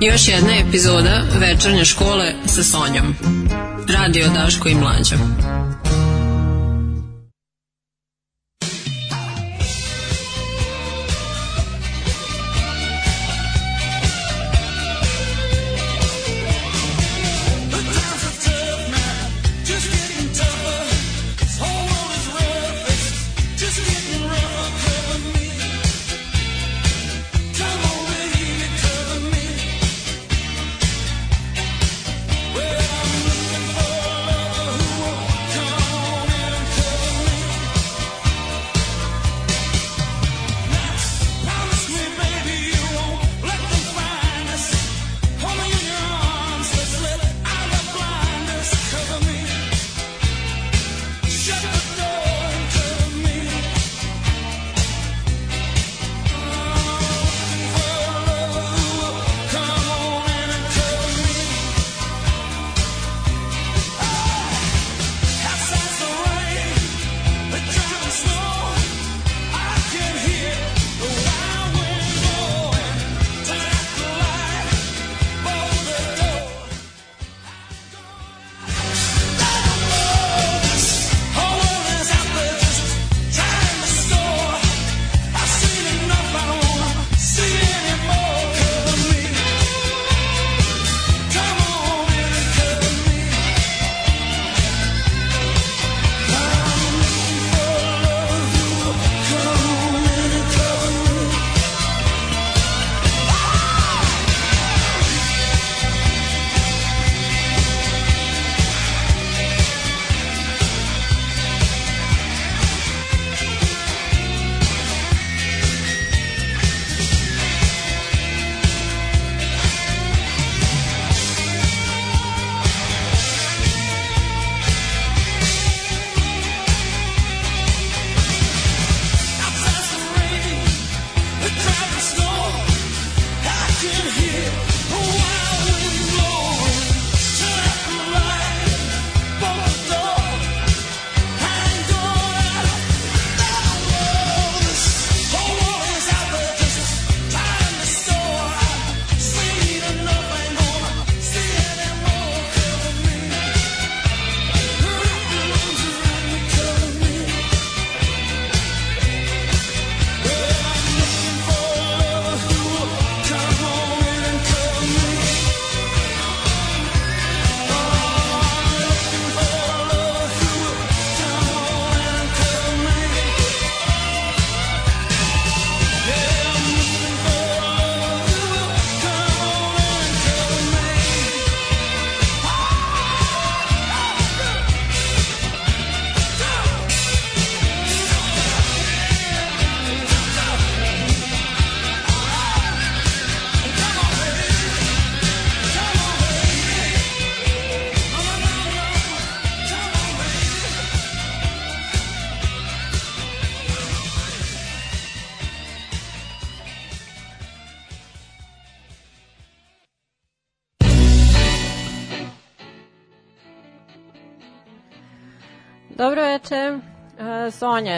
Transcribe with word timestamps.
Još 0.00 0.28
jedna 0.28 0.52
epizoda 0.68 1.22
večernje 1.40 1.84
škole 1.84 2.32
sa 2.46 2.62
Sonjom. 2.62 3.14
Radio 3.88 4.26
Daško 4.34 4.68
i 4.68 4.74
Mlađa. 4.74 5.16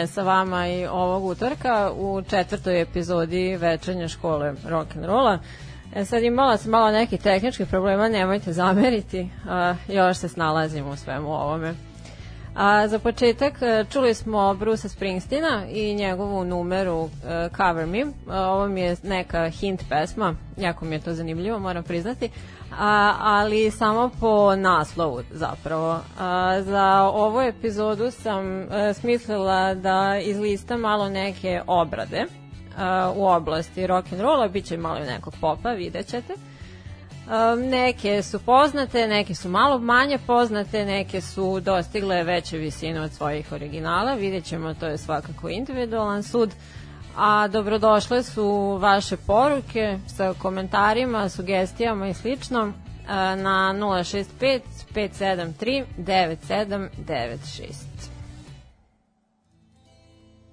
Sa 0.07 0.23
vama 0.23 0.67
i 0.67 0.85
ovog 0.85 1.25
utorka 1.25 1.91
u 1.95 2.21
četvrtoj 2.21 2.81
epizodi 2.81 3.57
večernje 3.57 4.07
škole 4.07 4.53
rock'n'rolla. 4.65 5.37
E 5.95 6.05
sad 6.05 6.23
imala 6.23 6.57
sam 6.57 6.71
malo 6.71 6.91
nekih 6.91 7.21
tehničkih 7.21 7.67
problema, 7.67 8.07
nemojte 8.09 8.53
zameriti, 8.53 9.29
a, 9.49 9.75
još 9.87 10.17
se 10.17 10.29
snalazim 10.29 10.87
u 10.87 10.95
svemu 10.95 11.33
ovome. 11.33 11.73
A 12.55 12.87
za 12.87 12.99
početak 12.99 13.61
e, 13.61 13.85
čuli 13.89 14.13
smo 14.13 14.53
Brusa 14.53 14.89
Springsteena 14.89 15.65
i 15.69 15.93
njegovu 15.95 16.43
numeru 16.43 17.01
uh, 17.01 17.09
Cover 17.57 17.87
Me. 17.87 18.05
Ovo 18.27 18.67
mi 18.67 18.81
je 18.81 18.95
neka 19.03 19.49
hint 19.49 19.83
pesma, 19.89 20.35
jako 20.57 20.85
mi 20.85 20.95
je 20.95 21.01
to 21.01 21.13
zanimljivo, 21.13 21.59
moram 21.59 21.83
priznati 21.83 22.29
a, 22.79 23.15
ali 23.19 23.71
samo 23.71 24.09
po 24.19 24.55
naslovu 24.55 25.21
zapravo. 25.31 25.99
A, 26.19 26.61
za 26.61 27.01
ovu 27.01 27.41
epizodu 27.41 28.11
sam 28.11 28.45
a, 28.61 28.89
e, 28.89 28.93
smislila 28.93 29.73
da 29.73 30.19
izlistam 30.23 30.79
malo 30.79 31.09
neke 31.09 31.61
obrade 31.67 32.25
a, 32.77 33.13
u 33.15 33.27
oblasti 33.27 33.87
rock 33.87 34.11
and 34.11 34.21
rolla, 34.21 34.47
biće 34.47 34.77
malo 34.77 34.99
nekog 34.99 35.33
popa, 35.41 35.69
vidjet 35.69 36.07
ćete. 36.07 36.33
Um, 37.27 37.59
neke 37.59 38.23
su 38.23 38.39
poznate, 38.39 39.07
neke 39.07 39.35
su 39.35 39.49
malo 39.49 39.79
manje 39.79 40.17
poznate, 40.27 40.85
neke 40.85 41.21
su 41.21 41.59
dostigle 41.59 42.23
veće 42.23 42.57
visine 42.57 43.01
od 43.01 43.11
svojih 43.11 43.51
originala, 43.51 44.13
vidjet 44.13 44.45
ćemo, 44.45 44.73
to 44.73 44.85
je 44.85 44.97
svakako 44.97 45.49
individualan 45.49 46.23
sud. 46.23 46.51
A 47.17 47.47
dobrodošle 47.47 48.23
su 48.23 48.77
vaše 48.81 49.17
poruke 49.17 49.99
sa 50.07 50.33
komentarima, 50.33 51.29
sugestijama 51.29 52.07
i 52.07 52.13
slično 52.13 52.73
na 53.37 53.73
065 53.73 54.61
573 54.93 55.85
9796. 55.97 57.73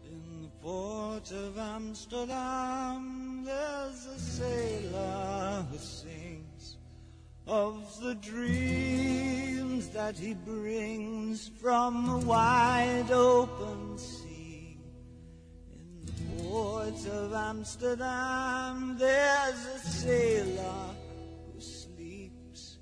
In 0.05 0.43
the 0.43 0.51
port 0.63 1.33
of 1.33 1.59
Amsterdam 1.59 3.45
there's 3.45 4.07
a 4.07 4.19
sailor 4.19 5.65
who 5.71 5.79
sings 5.79 6.77
of 7.47 7.75
the 8.01 8.15
dreams 8.31 9.89
that 9.89 10.17
he 10.19 10.35
brings 10.35 11.51
from 11.61 12.07
the 12.07 12.27
wide 12.27 13.13
open 13.13 13.99
sea 13.99 14.30
port 16.39 17.07
of 17.07 17.33
Amsterdam, 17.33 18.97
there's 18.99 19.67
a 19.67 19.79
sailor 19.79 20.95
who 21.53 21.61
sleeps 21.61 22.79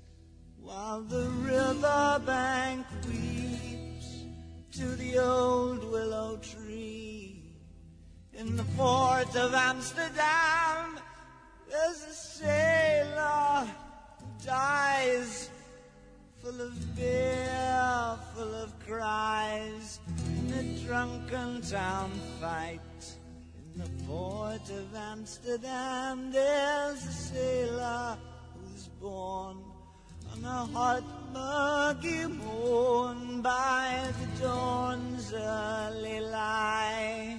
while 0.57 1.01
the 1.01 1.29
river 1.29 2.21
bank 2.25 2.85
weeps 3.07 4.25
to 4.71 4.85
the 4.95 5.17
old 5.19 5.83
willow 5.91 6.37
tree. 6.37 7.55
In 8.33 8.55
the 8.55 8.63
port 8.77 9.35
of 9.35 9.53
Amsterdam, 9.53 10.99
there's 11.69 12.03
a 12.03 12.13
sailor 12.13 13.67
who 14.19 14.45
dies 14.45 15.49
full 16.41 16.61
of 16.61 16.95
beer, 16.95 18.17
full 18.33 18.55
of 18.55 18.73
cries, 18.79 19.99
in 20.27 20.53
a 20.53 20.85
drunken 20.85 21.61
town 21.61 22.11
fight. 22.39 23.18
In 23.75 23.81
the 23.81 24.03
port 24.05 24.69
of 24.69 24.95
Amsterdam, 24.95 26.31
there's 26.31 27.05
a 27.05 27.11
sailor 27.11 28.17
who's 28.55 28.87
born 29.01 29.57
on 30.31 30.43
a 30.43 30.65
hot, 30.73 31.03
muggy 31.33 32.25
morn 32.25 33.41
by 33.41 34.11
the 34.19 34.41
dawn's 34.43 35.33
early 35.33 36.19
light. 36.21 37.37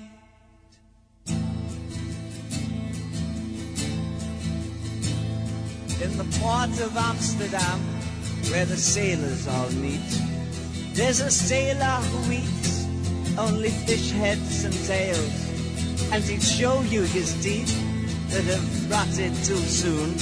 In 6.01 6.17
the 6.17 6.39
port 6.39 6.81
of 6.81 6.97
Amsterdam, 6.97 7.81
where 8.51 8.67
the 8.67 8.77
sailors 8.77 9.49
all 9.49 9.71
meet, 9.73 10.01
there's 10.95 11.21
a 11.21 11.31
sailor 11.31 11.85
who 11.85 12.33
eats 12.33 12.87
only 13.39 13.71
fish 13.71 14.11
heads 14.13 14.65
and 14.65 14.75
tails, 14.87 15.50
and 16.13 16.25
he'd 16.25 16.43
show 16.43 16.81
you 16.83 17.03
his 17.03 17.35
teeth 17.43 17.73
that 18.31 18.45
have 18.45 18.91
rotted 18.91 19.35
too 19.45 19.57
soon 19.57 20.15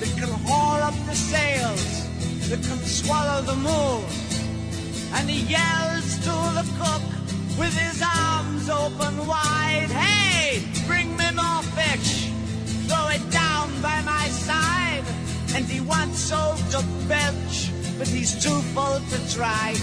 that 0.00 0.12
can 0.16 0.32
haul 0.46 0.80
up 0.82 0.94
the 1.06 1.14
sails, 1.14 2.08
that 2.48 2.60
can 2.62 2.78
swallow 2.78 3.42
the 3.42 3.56
moon. 3.56 4.04
And 5.14 5.28
he 5.28 5.40
yells 5.42 6.16
to 6.26 6.34
the 6.58 6.66
cook 6.80 7.02
with 7.58 7.76
his 7.76 8.02
arms 8.02 8.70
open 8.70 9.26
wide, 9.26 9.90
Hey, 9.90 10.62
bring 10.86 11.16
me 11.16 11.30
more 11.32 11.62
fish, 11.76 12.30
throw 12.88 13.08
it 13.08 13.24
down 13.30 13.68
by 13.82 14.00
my 14.02 14.26
side. 14.28 15.04
And 15.54 15.64
he 15.66 15.80
wants 15.80 16.18
so 16.18 16.56
to 16.70 16.84
belch, 17.06 17.70
but 17.98 18.08
he's 18.08 18.42
too 18.42 18.60
full 18.72 19.00
to 19.00 19.34
try. 19.34 19.74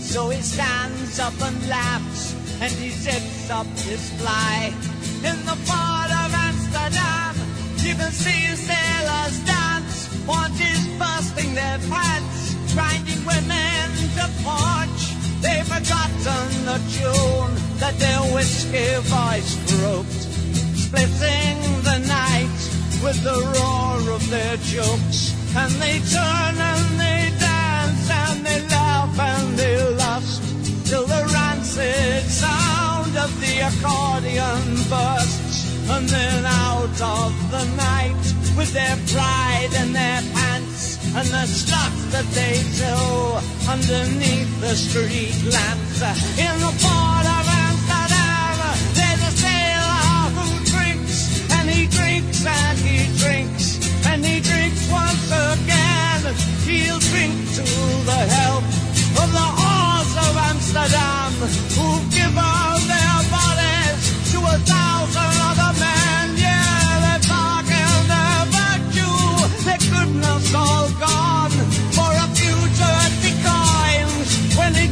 So 0.00 0.28
he 0.28 0.42
stands 0.42 1.18
up 1.18 1.40
and 1.40 1.68
laughs, 1.68 2.34
and 2.60 2.72
he 2.72 2.90
zips 2.90 3.50
up 3.50 3.66
his 3.86 4.10
fly. 4.18 4.72
In 5.22 5.38
the 5.46 5.56
port 5.66 6.10
of 6.22 6.30
Amsterdam, 6.34 7.34
you 7.78 7.94
can 7.94 8.10
see 8.10 8.56
sailors 8.56 9.38
dance, 9.46 10.08
wanties 10.26 10.86
bursting 10.98 11.54
their 11.54 11.78
pants, 11.90 12.54
grinding 12.74 13.22
women 13.24 13.86
to 14.16 14.26
porch. 14.42 15.02
They've 15.40 15.66
forgotten 15.66 16.46
the 16.66 16.78
tune 16.94 17.52
that 17.78 17.94
their 17.98 18.22
whiskey 18.34 18.90
voice 19.06 19.54
croaked, 19.70 20.22
splitting 20.74 21.58
the 21.86 21.98
night 22.06 22.58
with 23.02 23.22
the 23.22 23.38
roar 23.54 24.14
of 24.14 24.28
their 24.30 24.56
jokes. 24.58 25.34
And 25.56 25.72
they 25.80 25.98
turn 26.10 26.54
and 26.58 27.00
they 27.00 27.32
dance 27.38 28.10
and 28.10 28.44
they 28.44 28.60
laugh 28.68 29.18
and 29.18 29.58
they 29.58 29.94
lust 29.94 30.37
rancid 31.78 32.30
sound 32.30 33.16
of 33.16 33.30
the 33.40 33.60
accordion 33.60 34.62
bursts. 34.90 35.88
And 35.90 36.08
then 36.08 36.44
out 36.44 37.00
of 37.00 37.32
the 37.50 37.64
night 37.76 38.24
with 38.56 38.72
their 38.72 38.96
pride 39.14 39.70
and 39.76 39.94
their 39.94 40.20
pants 40.34 40.98
and 41.16 41.26
the 41.28 41.46
stuff 41.46 41.94
that 42.12 42.26
they 42.36 42.60
do 42.76 42.96
underneath 43.70 44.60
the 44.60 44.74
street 44.74 45.34
lamps 45.48 46.02
in 46.36 46.54
the 46.60 46.72
port 46.82 47.24
of 47.24 47.46
Amsterdam. 47.64 48.58
There's 48.92 49.22
a 49.22 49.32
sailor 49.32 50.28
who 50.36 50.46
drinks 50.66 51.50
and 51.52 51.70
he 51.70 51.86
drinks 51.86 52.44
and 52.44 52.78
he 52.78 52.98
drinks 53.16 54.06
and 54.06 54.24
he 54.24 54.40
drinks 54.40 54.90
once 54.90 55.30
again. 55.32 56.34
He'll 56.68 57.00
drink 57.00 57.32
to 57.56 57.64
the 58.04 58.22
health 58.28 58.68
of 59.22 59.32
the 59.32 59.67
of 60.28 60.36
Amsterdam 60.36 61.32
who've 61.76 62.06
given 62.12 62.78
their 62.92 63.18
bodies 63.32 64.00
to 64.30 64.38
a 64.54 64.56
thousand 64.72 65.36
other 65.48 65.72
men. 65.80 66.26
Yeah, 66.36 66.92
they 67.04 67.18
bargain 67.28 68.00
their 68.12 68.40
virtue, 68.56 69.20
their 69.64 69.80
goodness 69.92 70.54
all 70.54 70.88
gone 71.00 71.56
for 71.96 72.10
a 72.24 72.26
dirty 72.80 73.32
coins 73.46 74.28
when 74.58 74.74
he 74.74 74.86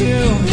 still 0.00 0.49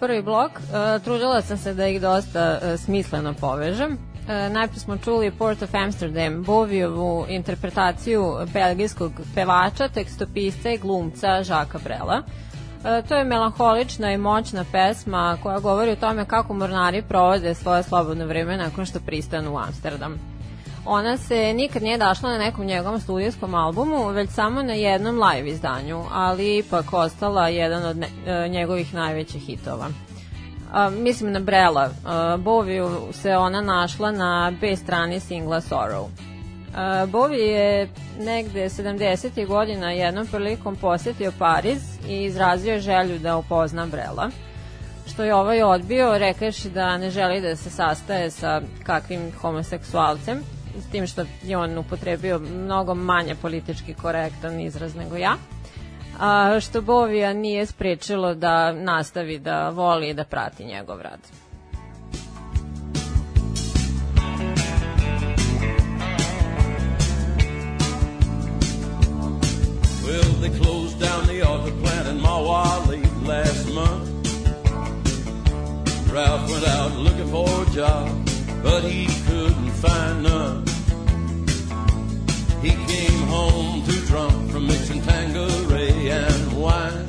prvi 0.00 0.22
blok. 0.22 0.50
Uh, 0.50 1.02
trudila 1.04 1.42
sam 1.42 1.58
se 1.58 1.74
da 1.74 1.86
ih 1.86 2.00
dosta 2.00 2.58
uh, 2.62 2.80
smisleno 2.80 3.34
povežem. 3.34 3.92
Uh, 3.92 4.52
najprej 4.52 4.78
smo 4.78 4.96
čuli 4.96 5.30
Port 5.30 5.62
of 5.62 5.74
Amsterdam, 5.74 6.42
Bovijovu 6.42 7.26
interpretaciju 7.28 8.36
belgijskog 8.52 9.12
pevača, 9.34 9.88
tekstopisca 9.88 10.70
i 10.70 10.78
glumca 10.78 11.42
Žaka 11.42 11.78
Brela. 11.84 12.22
To 13.08 13.14
je 13.14 13.24
melanholična 13.24 14.12
i 14.12 14.18
moćna 14.18 14.64
pesma 14.72 15.38
koja 15.42 15.58
govori 15.58 15.90
o 15.90 15.96
tome 15.96 16.24
kako 16.24 16.54
mornari 16.54 17.02
provode 17.02 17.54
svoje 17.54 17.82
slobodno 17.82 18.26
vreme 18.26 18.56
nakon 18.56 18.86
što 18.86 19.00
pristanu 19.00 19.54
u 19.54 19.58
Amsterdam. 19.58 20.33
Ona 20.86 21.16
se 21.16 21.52
nikad 21.54 21.82
nije 21.82 21.98
dašla 21.98 22.30
na 22.30 22.38
nekom 22.38 22.64
njegovom 22.66 23.00
studijskom 23.00 23.54
albumu, 23.54 24.08
već 24.08 24.30
samo 24.30 24.62
na 24.62 24.72
jednom 24.72 25.22
live 25.22 25.50
izdanju, 25.50 26.04
ali 26.12 26.58
ipak 26.58 26.92
ostala 26.92 27.48
jedan 27.48 27.84
od 27.84 27.96
ne, 27.96 28.08
e, 28.26 28.48
njegovih 28.48 28.94
najvećih 28.94 29.42
hitova. 29.42 29.88
A, 30.72 30.90
mislim 30.90 31.32
na 31.32 31.40
Brela. 31.40 31.90
Boviju 32.38 32.90
se 33.12 33.36
ona 33.36 33.60
našla 33.60 34.10
na 34.10 34.52
B 34.60 34.76
strani 34.76 35.20
singla 35.20 35.60
Sorrow. 35.60 36.06
Bovi 37.06 37.38
je 37.38 37.88
negde 38.20 38.68
70. 38.68 39.46
godina 39.46 39.90
jednom 39.90 40.26
prilikom 40.26 40.76
posetio 40.76 41.32
Pariz 41.38 41.82
i 42.08 42.24
izrazio 42.24 42.78
želju 42.78 43.18
da 43.18 43.36
upozna 43.36 43.86
Brela 43.86 44.30
što 45.06 45.24
je 45.24 45.34
ovaj 45.34 45.62
odbio, 45.62 46.18
rekavši 46.18 46.70
da 46.70 46.98
ne 46.98 47.10
želi 47.10 47.40
da 47.40 47.56
se 47.56 47.70
sastaje 47.70 48.30
sa 48.30 48.60
kakvim 48.82 49.32
homoseksualcem, 49.40 50.42
s 50.78 50.90
tim 50.90 51.06
što 51.06 51.24
je 51.42 51.56
on 51.56 51.78
upotrebio 51.78 52.38
mnogo 52.38 52.94
manje 52.94 53.34
politički 53.34 53.94
korektan 53.94 54.60
izraz 54.60 54.94
nego 54.94 55.16
ja, 55.16 55.36
a, 56.20 56.60
što 56.60 56.80
Bovija 56.80 57.32
nije 57.32 57.66
sprečilo 57.66 58.34
da 58.34 58.72
nastavi 58.72 59.38
da 59.38 59.68
voli 59.68 60.08
i 60.08 60.14
da 60.14 60.24
prati 60.24 60.64
njegov 60.64 61.00
rad. 61.00 61.20
Well, 70.04 70.32
they 70.40 70.50
closed 70.62 71.00
down 71.00 71.26
the 71.26 71.42
auto 71.42 71.72
plant 71.82 72.08
in 72.08 72.20
Mawali 72.20 73.02
last 73.26 73.68
month. 73.74 74.14
Ralph 76.12 76.48
went 76.48 76.68
out 76.68 76.92
looking 76.92 77.28
for 77.30 77.48
a 77.48 77.70
job, 77.74 78.06
but 78.64 78.82
he 78.82 79.06
couldn't 79.26 79.70
find 79.72 80.22
none. 80.22 80.64
He 82.62 82.70
came 82.70 83.20
home 83.28 83.84
too 83.84 84.00
drunk 84.06 84.50
from 84.50 84.66
mixing 84.66 85.02
Tanqueray 85.02 86.08
and 86.08 86.58
wine. 86.58 87.06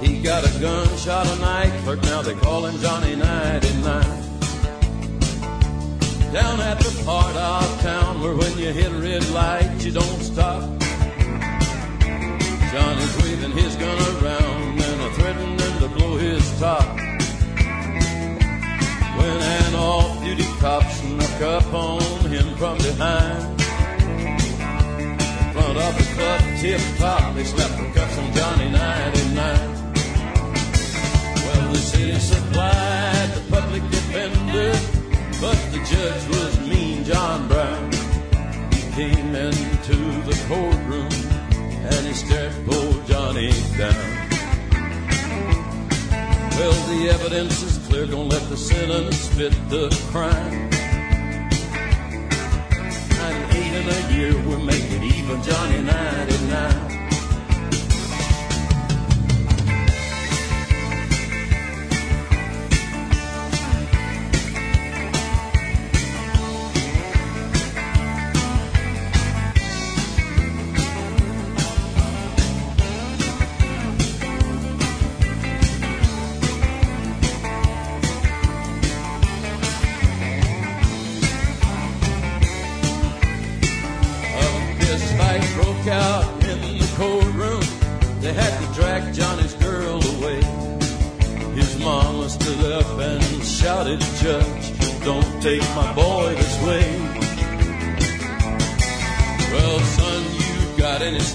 He 0.00 0.22
got 0.22 0.48
a 0.48 0.60
gunshot 0.60 1.26
a 1.26 1.36
night 1.40 1.72
clerk, 1.84 2.02
now 2.04 2.22
they 2.22 2.34
call 2.36 2.64
him 2.64 2.80
Johnny 2.80 3.16
99. 3.16 4.02
Down 6.32 6.60
at 6.60 6.78
the 6.78 7.02
part 7.04 7.36
of 7.36 7.82
town 7.82 8.22
where 8.22 8.34
when 8.34 8.56
you 8.56 8.72
hit 8.72 8.90
a 8.90 8.94
red 8.94 9.28
light 9.30 9.84
you 9.84 9.92
don't 9.92 10.22
stop. 10.22 10.62
Johnny's 12.72 13.16
waving 13.22 13.52
his 13.52 13.76
gun 13.76 13.98
around 14.24 14.80
and 14.80 15.14
threatening 15.16 15.78
to 15.80 15.88
blow 15.88 16.16
his 16.16 16.58
top. 16.58 17.09
An 19.30 19.74
off-duty 19.74 20.44
cop 20.58 20.82
snuck 20.90 21.40
up 21.42 21.72
on 21.72 22.00
him 22.30 22.54
from 22.56 22.76
behind. 22.78 23.60
In 25.40 25.52
front 25.52 25.78
of 25.78 25.92
the 25.98 26.04
club 26.14 26.40
tip 26.60 26.80
top, 26.98 27.34
they 27.34 27.44
slapped 27.44 27.78
the 27.78 27.90
cuffs 27.94 28.18
on 28.18 28.32
Johnny 28.32 28.70
99. 28.70 29.80
Well, 31.44 31.72
the 31.72 31.78
city 31.78 32.18
supplied 32.18 33.30
the 33.34 33.42
public 33.50 33.82
defender, 33.90 34.72
but 35.40 35.58
the 35.72 35.80
judge 35.92 36.28
was 36.28 36.60
mean 36.68 37.04
John 37.04 37.48
Brown. 37.48 37.92
He 38.72 38.82
came 38.92 39.34
into 39.34 39.96
the 40.28 40.36
courtroom 40.48 41.12
and 41.92 42.06
he 42.06 42.12
stared 42.12 42.52
poor 42.66 43.02
Johnny 43.06 43.52
down. 43.78 44.28
Well, 46.58 46.78
the 46.88 47.08
evidence 47.08 47.69
clear, 47.90 48.06
don't 48.06 48.28
let 48.28 48.48
the 48.48 48.56
sentence 48.56 49.28
fit 49.36 49.52
the 49.68 49.88
crime. 50.12 50.70
98 53.10 53.74
in 53.80 53.88
a 53.88 54.00
year, 54.14 54.48
we're 54.48 54.64
making 54.64 55.02
even 55.02 55.42
Johnny 55.42 55.82
99. 55.82 56.29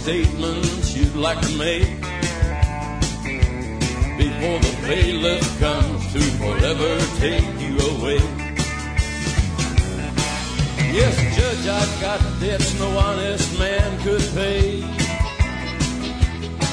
Statements 0.06 0.96
you'd 0.96 1.16
like 1.16 1.42
to 1.42 1.58
make? 1.58 1.90
Before 4.22 4.60
the 4.68 4.76
bailiff 4.86 5.60
comes 5.60 6.14
to 6.14 6.22
forever 6.42 6.92
take 7.18 7.48
you 7.66 7.74
away. 7.90 8.22
Yes, 10.94 11.16
Judge, 11.36 11.66
I've 11.66 12.02
got 12.02 12.20
debts 12.40 12.80
no 12.80 12.96
honest 12.96 13.58
man 13.58 14.00
could 14.04 14.22
pay. 14.36 14.82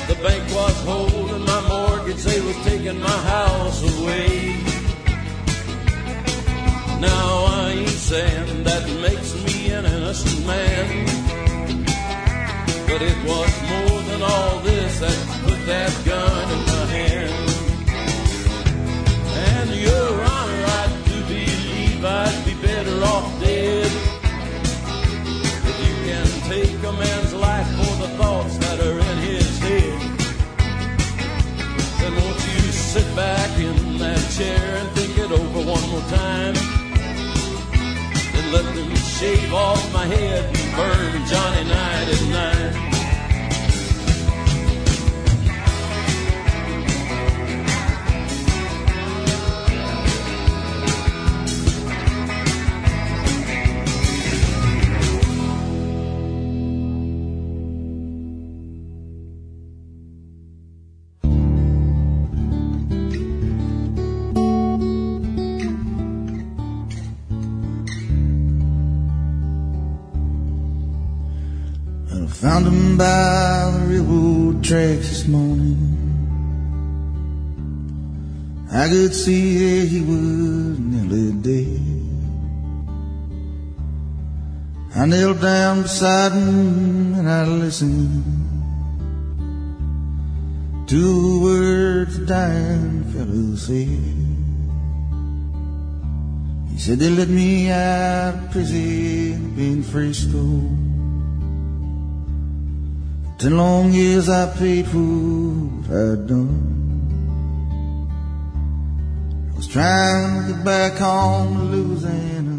The 0.08 0.16
bank 0.22 0.44
was 0.54 0.76
holding 0.84 1.46
my 1.46 1.60
mortgage, 1.68 2.22
they 2.24 2.40
was 2.42 2.56
taking 2.66 3.00
my 3.00 3.18
house 3.32 3.80
away. 3.96 4.58
Now 7.00 7.44
I 7.46 7.76
ain't 7.78 7.88
saying 7.88 8.64
that 8.64 8.84
makes 9.00 9.32
me 9.46 9.72
an 9.72 9.86
innocent 9.86 10.46
man. 10.46 11.11
Sit 32.92 33.16
back 33.16 33.58
in 33.58 33.96
that 33.96 34.20
chair 34.36 34.76
and 34.76 34.86
think 34.90 35.16
it 35.16 35.32
over 35.32 35.60
one 35.60 35.88
more 35.88 36.06
time? 36.10 36.52
Then 38.34 38.52
let 38.52 38.74
them 38.74 38.94
shave 38.96 39.54
off 39.54 39.90
my 39.94 40.04
head 40.04 40.44
and 40.44 40.76
burn 40.76 41.26
Johnny 41.26 41.64
night 41.64 42.08
at 42.10 42.22
night. 42.28 42.51
By 72.96 73.70
the 73.72 73.86
railroad 73.88 74.62
tracks 74.62 75.08
this 75.08 75.26
morning. 75.26 75.78
I 78.70 78.88
could 78.88 79.14
see 79.14 79.80
that 79.80 79.88
he 79.88 80.00
was 80.02 80.78
nearly 80.78 81.32
dead. 81.40 82.02
I 84.94 85.06
knelt 85.06 85.40
down 85.40 85.82
beside 85.82 86.32
him 86.32 87.14
and 87.14 87.30
I 87.30 87.44
listened 87.44 88.24
to 90.86 90.96
the 90.96 91.44
words 91.44 92.18
the 92.18 92.26
dying 92.26 93.04
fellow 93.04 93.56
said. 93.56 93.88
He 96.72 96.78
said 96.78 96.98
they 96.98 97.08
let 97.08 97.28
me 97.28 97.70
out 97.70 98.34
of 98.34 98.50
prison 98.50 99.54
in 99.58 99.82
Frisco. 99.82 100.81
Ten 103.42 103.56
long 103.56 103.90
years 103.92 104.28
I 104.28 104.46
paid 104.56 104.86
for 104.86 104.98
what 104.98 105.90
I'd 105.90 106.28
done. 106.28 106.62
I 109.50 109.56
was 109.56 109.66
trying 109.66 110.46
to 110.46 110.52
get 110.52 110.64
back 110.64 110.92
home 110.92 111.56
to 111.56 111.62
Louisiana. 111.74 112.56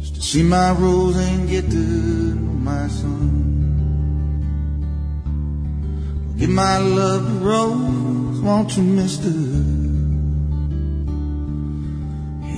Just 0.00 0.14
to 0.16 0.20
see 0.20 0.42
my 0.42 0.72
rose 0.72 1.16
and 1.18 1.48
get 1.48 1.70
to 1.70 1.76
know 1.76 2.58
my 2.72 2.88
son. 2.88 3.30
Give 6.36 6.50
my 6.50 6.78
love 6.78 7.28
to 7.28 7.34
Rose, 7.46 8.40
won't 8.40 8.76
you, 8.76 8.82
mister? 8.82 9.30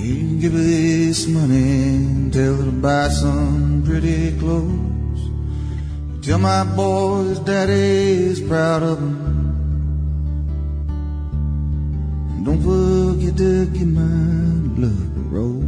You 0.01 0.39
give 0.39 0.53
her 0.53 0.57
this 0.57 1.27
money 1.27 1.83
and 1.93 2.33
tell 2.33 2.55
her 2.55 2.65
to 2.65 2.71
buy 2.71 3.09
some 3.09 3.83
pretty. 3.85 4.10
Tell 6.31 6.39
my 6.39 6.63
boys 6.63 7.39
daddy's 7.39 8.39
proud 8.39 8.83
of 8.83 9.01
them. 9.01 9.17
And 12.29 12.45
don't 12.45 12.61
forget 12.63 13.35
to 13.35 13.65
give 13.65 13.89
my 13.89 14.01
to 14.79 15.19
Rose. 15.27 15.65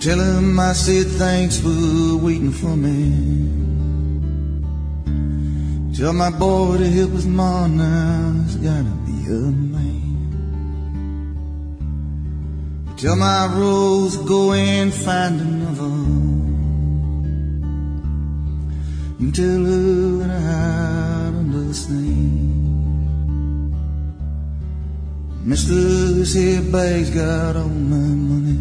Tell 0.00 0.18
him 0.18 0.58
I 0.58 0.72
said 0.72 1.06
thanks 1.18 1.58
for 1.58 2.16
waiting 2.24 2.52
for 2.52 2.74
me. 2.74 3.12
Tell 5.94 6.14
my 6.14 6.30
boy 6.30 6.78
to 6.78 6.88
help 6.88 7.10
his 7.10 7.26
mom 7.26 7.76
now, 7.76 8.32
he's 8.44 8.56
gotta 8.56 8.94
be 9.04 9.26
a 9.26 9.52
man. 9.74 10.24
Tell 12.96 13.16
my 13.16 13.54
Rose 13.54 14.16
go 14.16 14.54
and 14.54 14.90
find 14.90 15.38
another. 15.38 16.53
You 19.16 19.30
tell 19.30 19.64
her 19.64 20.18
that 20.18 20.30
I 20.30 21.30
don't 21.30 21.54
understand. 21.54 22.64
Mister, 25.44 25.74
this 25.74 26.34
here 26.34 26.62
bag's 26.62 27.10
got 27.10 27.54
all 27.54 27.68
my 27.68 27.96
money. 27.96 28.58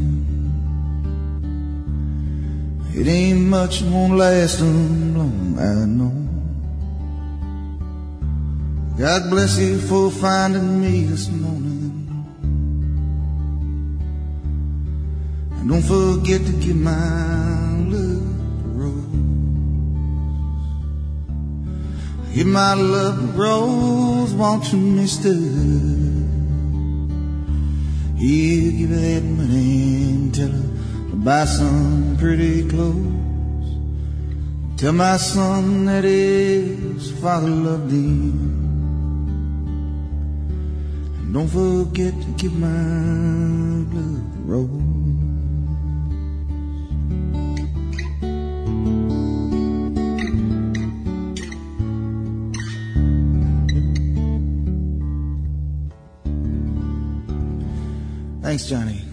It 2.94 3.08
ain't 3.08 3.40
much, 3.48 3.82
won't 3.82 4.18
last 4.18 4.60
them 4.60 5.18
long, 5.18 5.58
I 5.58 5.86
know. 5.86 6.14
God 8.96 9.30
bless 9.32 9.58
you 9.58 9.80
for 9.80 10.12
finding 10.12 10.80
me 10.80 11.06
this 11.06 11.30
morning. 11.30 12.08
And 15.58 15.68
don't 15.68 15.82
forget 15.82 16.46
to 16.46 16.52
give 16.52 16.76
my 16.76 17.73
Give 22.34 22.48
my 22.48 22.74
love 22.74 23.38
Rose, 23.38 24.34
won't 24.34 24.74
you, 24.74 24.80
mister? 24.80 25.34
Yeah, 28.18 28.72
give 28.72 28.90
her 28.90 28.96
that 28.96 29.24
money 29.24 30.10
and 30.10 30.34
tell 30.34 30.48
her 30.48 31.10
to 31.12 31.16
buy 31.16 31.46
some 31.46 32.18
pretty 32.18 32.68
clothes. 32.68 33.24
Tell 34.78 34.94
my 34.94 35.18
son 35.18 35.86
that 35.86 36.06
his 36.06 37.12
father 37.22 37.50
loved 37.50 37.92
him. 37.92 38.32
And 41.20 41.34
Don't 41.36 41.48
forget 41.48 42.20
to 42.20 42.30
give 42.36 42.58
my 42.58 42.68
love 43.94 44.50
a 44.50 44.93
Thanks, 58.44 58.66
Johnny. 58.66 59.13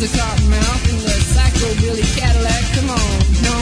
the 0.00 0.06
Cottonmouth 0.16 0.88
in 0.88 0.96
the 0.96 1.10
Psycho 1.28 1.68
Billy 1.82 2.00
Cadillac. 2.16 2.64
Come 2.72 2.88
on, 2.88 3.18
no. 3.44 3.56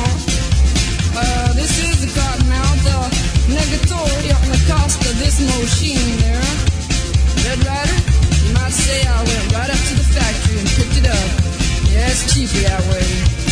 Uh, 1.19 1.53
this 1.55 1.83
is 1.83 1.99
the 1.99 2.11
Cottonmouth, 2.15 2.79
the 2.87 3.55
negatory 3.55 4.31
on 4.39 4.47
the 4.47 4.63
cost 4.71 5.01
of 5.03 5.19
this 5.19 5.41
machine 5.43 6.17
there. 6.23 6.47
Red 7.43 7.59
Rider, 7.67 7.99
you 8.47 8.55
might 8.55 8.71
say 8.71 9.03
I 9.05 9.19
went 9.19 9.53
right 9.53 9.71
up 9.71 9.83
to 9.83 9.95
the 9.99 10.07
factory 10.15 10.61
and 10.61 10.69
picked 10.79 10.99
it 11.03 11.09
up. 11.11 11.29
Yes, 11.91 12.23
yeah, 12.23 12.47
cheapy 12.47 12.63
that 12.69 12.87
way. 12.87 13.48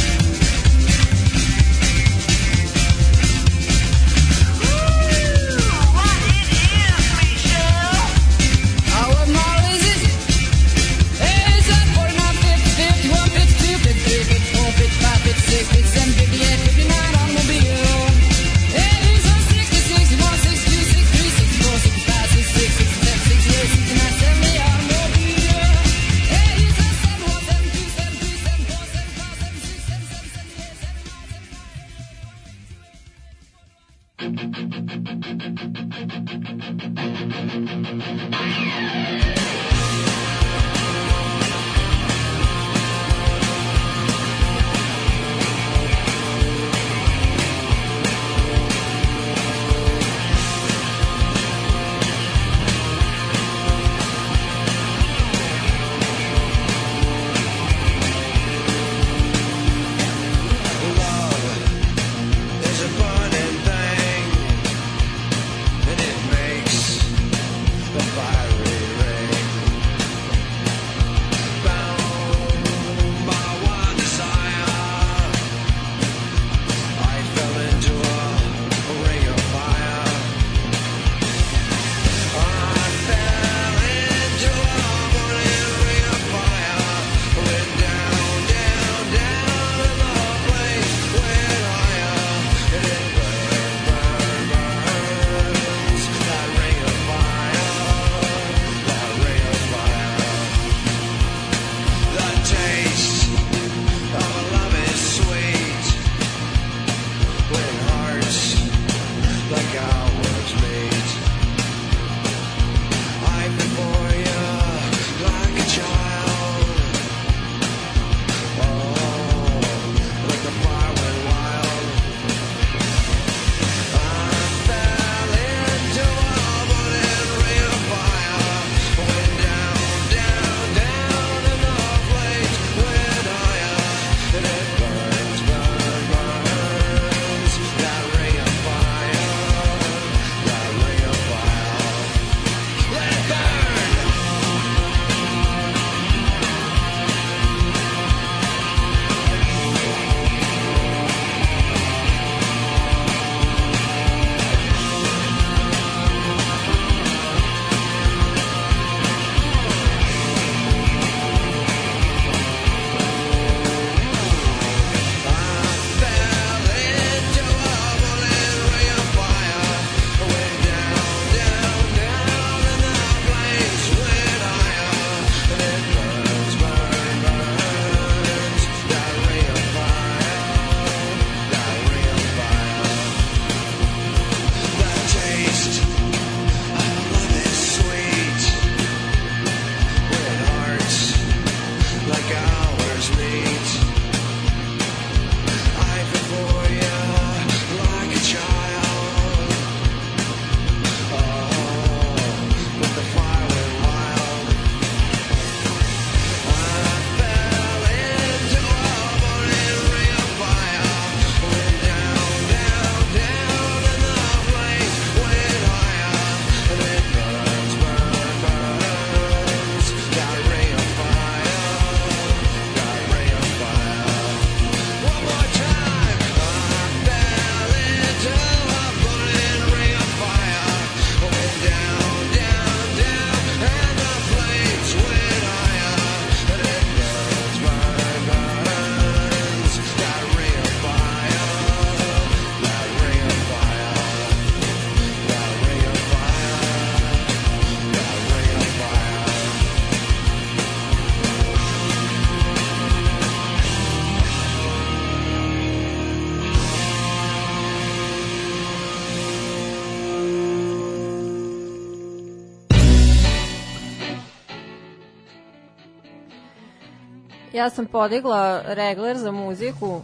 Ja 267.57 267.71
sam 267.71 267.87
podigla 267.87 268.63
regler 268.67 269.17
za 269.17 269.33
muziku 269.33 269.87
uh, 269.87 270.03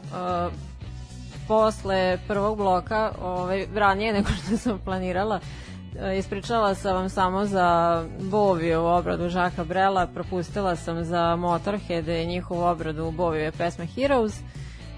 posle 1.48 2.18
prvog 2.28 2.56
bloka, 2.56 3.12
ovaj, 3.22 3.66
ranije 3.74 4.12
nego 4.12 4.28
što 4.28 4.56
sam 4.56 4.78
planirala. 4.84 5.40
Uh, 5.94 6.18
ispričala 6.18 6.74
sam 6.74 6.96
vam 6.96 7.08
samo 7.08 7.44
za 7.46 8.02
Boviju 8.20 8.84
obradu 8.84 9.28
Žaka 9.28 9.64
Brela, 9.64 10.06
propustila 10.06 10.76
sam 10.76 11.04
za 11.04 11.36
Motorhead 11.36 12.08
i 12.08 12.26
njihovu 12.26 12.62
obradu 12.62 13.10
Bovije 13.10 13.52
pesme 13.52 13.86
Heroes 13.86 14.40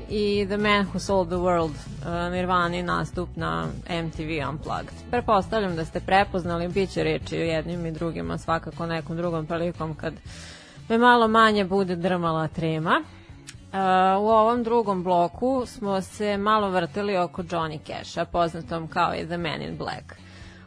i 0.08 0.46
The 0.48 0.56
Man 0.56 0.86
Who 0.92 0.98
Sold 0.98 1.28
the 1.28 1.36
World 1.36 1.70
uh, 1.70 2.32
Nirvani 2.32 2.82
nastup 2.82 3.28
na 3.36 3.66
MTV 4.04 4.48
Unplugged. 4.50 5.10
Prepostavljam 5.10 5.76
da 5.76 5.84
ste 5.84 6.00
prepoznali, 6.00 6.68
bit 6.68 6.90
će 6.90 7.04
reći 7.04 7.36
jednim 7.36 7.86
i 7.86 7.92
drugima 7.92 8.38
svakako 8.38 8.86
nekom 8.86 9.16
drugom 9.16 9.46
prilikom 9.46 9.94
kad 9.94 10.14
me 10.88 10.98
malo 10.98 11.28
manje 11.28 11.64
bude 11.64 11.96
drmala 11.96 12.48
trema. 12.48 13.02
Uh, 13.72 13.78
u 14.22 14.28
ovom 14.28 14.62
drugom 14.62 15.02
bloku 15.02 15.66
smo 15.66 16.00
se 16.00 16.36
malo 16.36 16.70
vrtili 16.70 17.16
oko 17.16 17.42
Johnny 17.42 17.78
Casha, 17.86 18.24
poznatom 18.24 18.88
kao 18.88 19.14
i 19.14 19.26
The 19.26 19.38
Man 19.38 19.62
in 19.62 19.76
Black. 19.76 20.14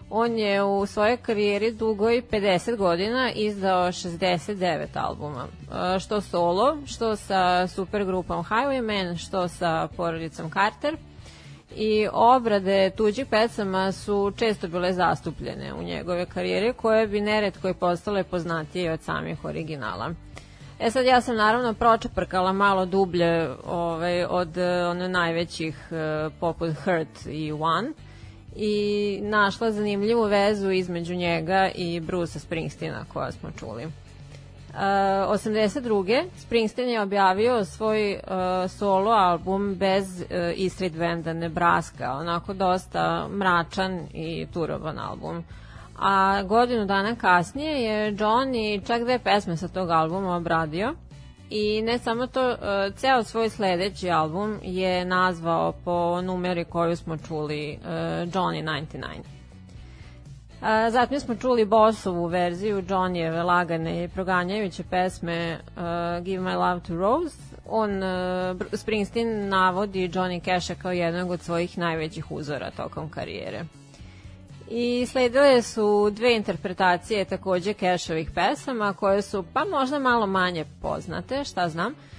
On 0.09 0.37
je 0.37 0.63
u 0.63 0.85
svojoj 0.85 1.17
karijeri 1.17 1.71
dugoj 1.71 2.23
50 2.31 2.75
godina 2.77 3.31
izdao 3.31 3.87
69 3.87 4.85
albuma, 4.93 5.43
uh, 5.45 5.99
što 5.99 6.21
solo, 6.21 6.77
što 6.85 7.15
sa 7.15 7.67
supergrupom 7.67 8.43
Highwaymen, 8.43 9.17
što 9.17 9.47
sa 9.47 9.87
porodicom 9.97 10.51
Carter– 10.51 10.97
i 11.75 12.07
obrade 12.13 12.89
tuđih 12.89 13.25
pesama 13.25 13.91
su 13.91 14.33
često 14.37 14.67
bile 14.67 14.93
zastupljene 14.93 15.73
u 15.73 15.83
njegove 15.83 16.25
karijere 16.25 16.73
koje 16.73 17.07
bi 17.07 17.21
neretko 17.21 17.69
i 17.69 17.73
postale 17.73 18.23
poznatije 18.23 18.91
od 18.91 19.01
samih 19.01 19.45
originala. 19.45 20.13
E 20.79 20.91
sad 20.91 21.05
ja 21.05 21.21
sam 21.21 21.35
naravno 21.35 21.73
pročeprkala 21.73 22.53
malo 22.53 22.85
dublje 22.85 23.49
ovaj, 23.65 24.25
od 24.25 24.57
one 24.91 25.09
najvećih 25.09 25.89
poput 26.39 26.69
Hurt 26.83 27.25
i 27.25 27.51
One 27.51 27.91
i 28.55 29.19
našla 29.23 29.71
zanimljivu 29.71 30.23
vezu 30.23 30.71
između 30.71 31.15
njega 31.15 31.69
i 31.75 31.99
Brusa 31.99 32.39
Springsteena 32.39 33.05
koja 33.13 33.31
smo 33.31 33.51
čuli. 33.59 33.87
Uh, 34.77 34.83
82. 34.83 36.29
Springsteen 36.37 36.89
je 36.89 37.01
objavio 37.01 37.65
svoj 37.65 38.13
uh, 38.13 38.71
solo 38.71 39.11
album 39.11 39.75
bez 39.75 40.21
uh, 40.21 40.27
E 40.65 40.69
Street 40.69 40.93
Nebraska, 41.25 42.13
onako 42.13 42.53
dosta 42.53 43.27
mračan 43.27 44.07
i 44.13 44.47
turovan 44.53 44.99
album. 44.99 45.43
A 45.99 46.43
godinu 46.43 46.85
dana 46.85 47.15
kasnije 47.15 47.83
je 47.83 48.13
Johnny 48.13 48.87
čak 48.87 49.01
dve 49.01 49.19
pesme 49.19 49.57
sa 49.57 49.67
tog 49.67 49.89
albuma 49.89 50.35
obradio 50.35 50.93
i 51.49 51.81
ne 51.81 51.99
samo 51.99 52.27
to, 52.27 52.49
uh, 52.49 52.95
ceo 52.95 53.23
svoj 53.23 53.49
sledeći 53.49 54.09
album 54.09 54.59
je 54.63 55.05
nazvao 55.05 55.71
po 55.71 56.21
numeri 56.21 56.65
koju 56.65 56.95
smo 56.95 57.17
čuli 57.17 57.77
uh, 57.81 57.89
Johnny 58.33 58.63
99. 58.63 59.36
A, 60.61 60.91
zatim 60.91 61.19
smo 61.19 61.35
čuli 61.35 61.65
Bossovu 61.65 62.25
verziju 62.25 62.81
Johnnyjeve 62.81 63.43
lagane 63.43 64.03
i 64.03 64.07
proganjajuće 64.07 64.83
pesme 64.83 65.59
uh, 65.59 66.23
Give 66.23 66.43
My 66.43 66.55
Love 66.55 66.81
to 66.87 66.95
Rose. 66.95 67.37
On, 67.65 68.03
uh, 68.03 68.61
Springsteen 68.73 69.49
navodi 69.49 70.09
Johnny 70.09 70.43
Casha 70.45 70.75
kao 70.75 70.91
jednog 70.91 71.31
od 71.31 71.41
svojih 71.41 71.77
najvećih 71.77 72.31
uzora 72.31 72.71
tokom 72.71 73.09
karijere. 73.09 73.65
I 74.69 75.05
sledile 75.05 75.61
su 75.61 76.09
dve 76.09 76.35
interpretacije 76.35 77.25
takođe 77.25 77.73
Cashovih 77.73 78.31
pesama 78.31 78.93
koje 78.93 79.21
su 79.21 79.43
pa 79.53 79.65
možda 79.65 79.99
malo 79.99 80.27
manje 80.27 80.65
poznate, 80.81 81.43
šta 81.43 81.69
znam. 81.69 81.91
Uh, 81.91 82.16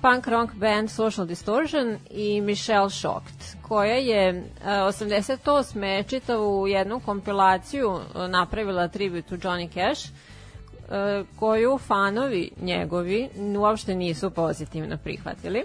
punk 0.00 0.26
rock 0.26 0.54
band 0.54 0.90
Social 0.90 1.26
Distortion 1.26 1.98
i 2.10 2.40
Michelle 2.40 2.90
Shocked, 2.90 3.56
koja 3.62 3.94
je 3.94 4.30
uh, 4.30 4.66
88. 4.66 6.08
čitavu 6.08 6.66
jednu 6.68 7.00
kompilaciju 7.00 7.90
uh, 7.90 8.02
napravila 8.28 8.88
tribute 8.88 9.28
to 9.28 9.36
Johnny 9.36 9.68
Cash, 9.74 10.08
uh, 10.10 11.26
koju 11.38 11.78
fanovi 11.78 12.50
njegovi 12.60 13.28
uopšte 13.58 13.94
nisu 13.94 14.30
pozitivno 14.30 14.96
prihvatili 14.96 15.64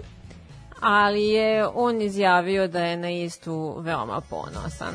ali 0.80 1.28
je 1.28 1.66
on 1.74 2.02
izjavio 2.02 2.68
da 2.68 2.84
je 2.84 2.96
na 2.96 3.10
istu 3.10 3.76
veoma 3.80 4.20
ponosan. 4.20 4.94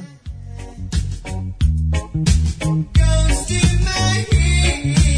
goes 2.94 3.48
to 3.48 3.54
my 3.84 4.26
head. 4.32 5.11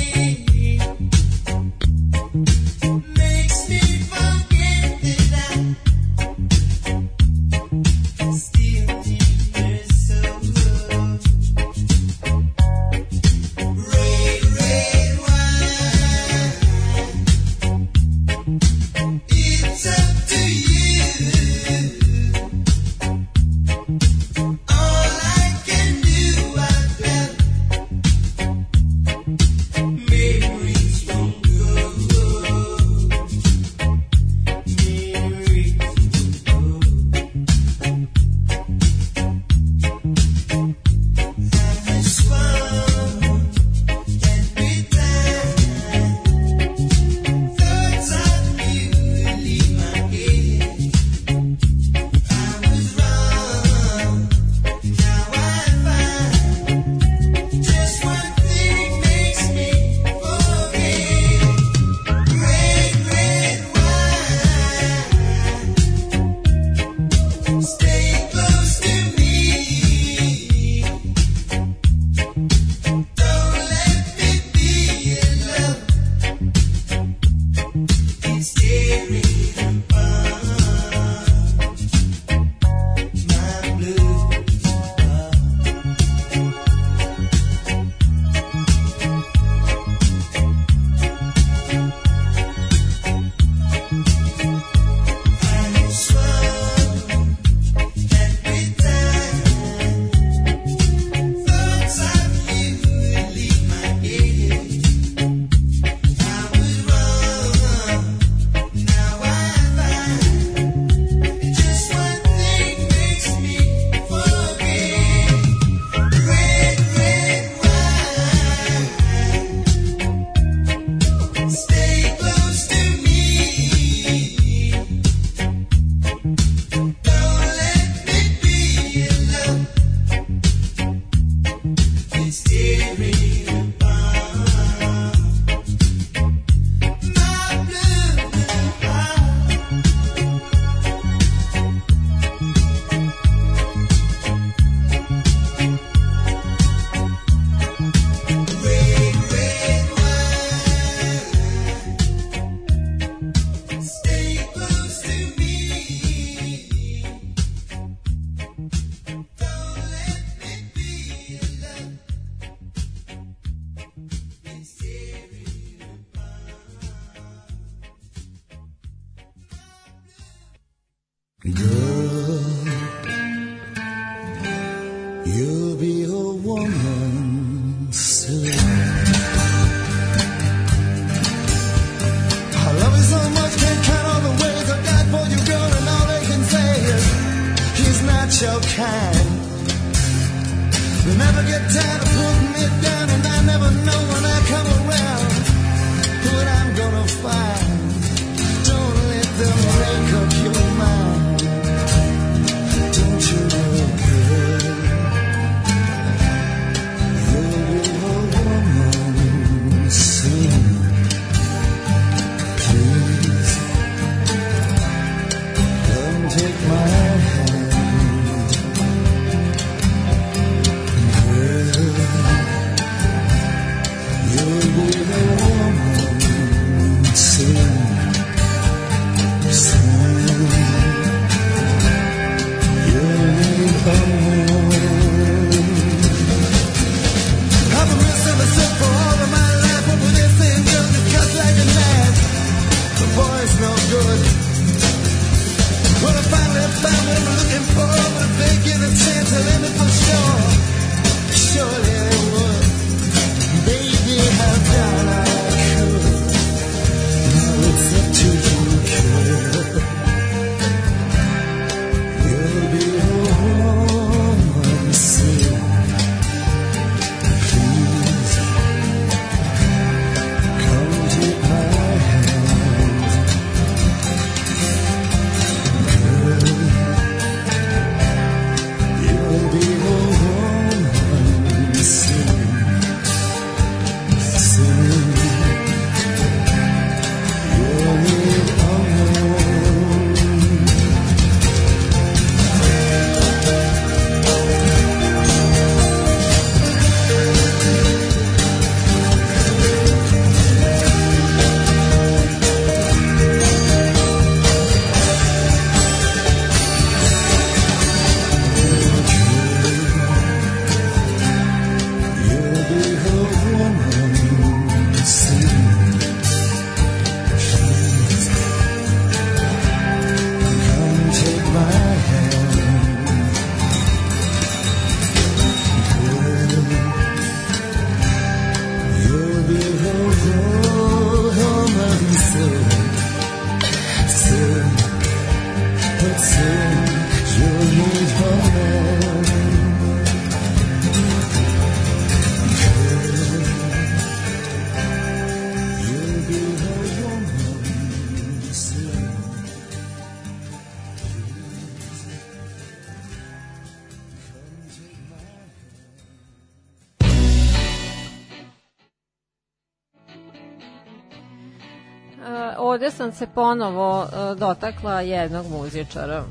Ovde 362.63 362.91
sam 362.91 363.11
se 363.11 363.27
ponovo 363.27 364.03
e, 364.03 364.35
dotakla 364.35 365.01
jednog 365.01 365.45
muzičara 365.51 366.17
e, 366.17 366.23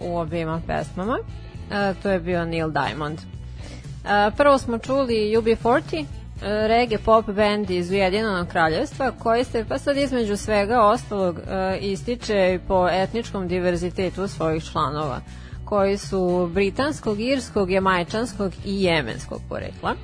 u 0.00 0.16
obima 0.16 0.60
pesmama. 0.66 1.18
E, 1.70 1.94
to 2.02 2.10
je 2.10 2.20
bio 2.20 2.44
Neil 2.44 2.70
Diamond. 2.70 3.18
Prvo 4.36 4.58
smo 4.58 4.78
čuli 4.78 5.36
UB40, 5.36 6.00
e, 6.00 6.04
reggae 6.68 6.98
pop 6.98 7.26
band 7.26 7.70
iz 7.70 7.90
Ujedinjenog 7.90 8.48
kraljevstva 8.48 9.12
koji 9.18 9.44
se 9.44 9.64
pa 9.68 9.78
sad 9.78 9.96
između 9.96 10.36
svega 10.36 10.82
ostalog 10.82 11.40
ističe 11.80 12.58
po 12.68 12.88
etničkom 12.88 13.48
diverzitetu 13.48 14.28
svojih 14.28 14.64
članova 14.64 15.20
koji 15.64 15.98
su 15.98 16.50
britanskog, 16.54 17.20
irskog, 17.20 17.70
jamajčanskog 17.70 18.52
i 18.64 18.82
jemenskog 18.82 19.40
porekla 19.48 19.94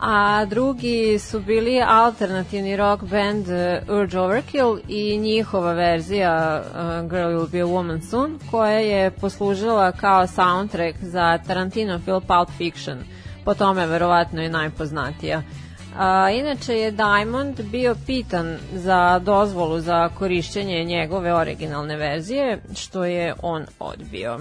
a 0.00 0.44
drugi 0.44 1.18
su 1.18 1.40
bili 1.40 1.82
alternativni 1.86 2.76
rock 2.76 3.02
band 3.04 3.46
uh, 3.48 3.96
Urge 4.00 4.18
Overkill 4.18 4.78
i 4.88 5.18
njihova 5.18 5.72
verzija 5.72 6.62
uh, 6.64 7.10
Girl 7.10 7.28
Will 7.28 7.50
Be 7.50 7.60
a 7.60 7.64
Woman 7.64 8.10
Soon 8.10 8.38
koja 8.50 8.78
je 8.78 9.10
poslužila 9.10 9.92
kao 9.92 10.26
soundtrack 10.26 10.98
za 11.00 11.38
Tarantino 11.46 11.98
film 11.98 12.22
Pulp 12.26 12.50
Fiction 12.56 12.98
po 13.44 13.54
tome 13.54 13.86
verovatno 13.86 14.42
i 14.42 14.48
najpoznatija 14.48 15.42
A, 15.98 16.30
inače 16.30 16.74
je 16.74 16.90
Diamond 16.90 17.60
bio 17.62 17.96
pitan 18.06 18.58
za 18.74 19.18
dozvolu 19.18 19.80
za 19.80 20.08
korišćenje 20.08 20.84
njegove 20.84 21.34
originalne 21.34 21.96
verzije, 21.96 22.58
što 22.74 23.04
je 23.04 23.34
on 23.42 23.66
odbio. 23.78 24.40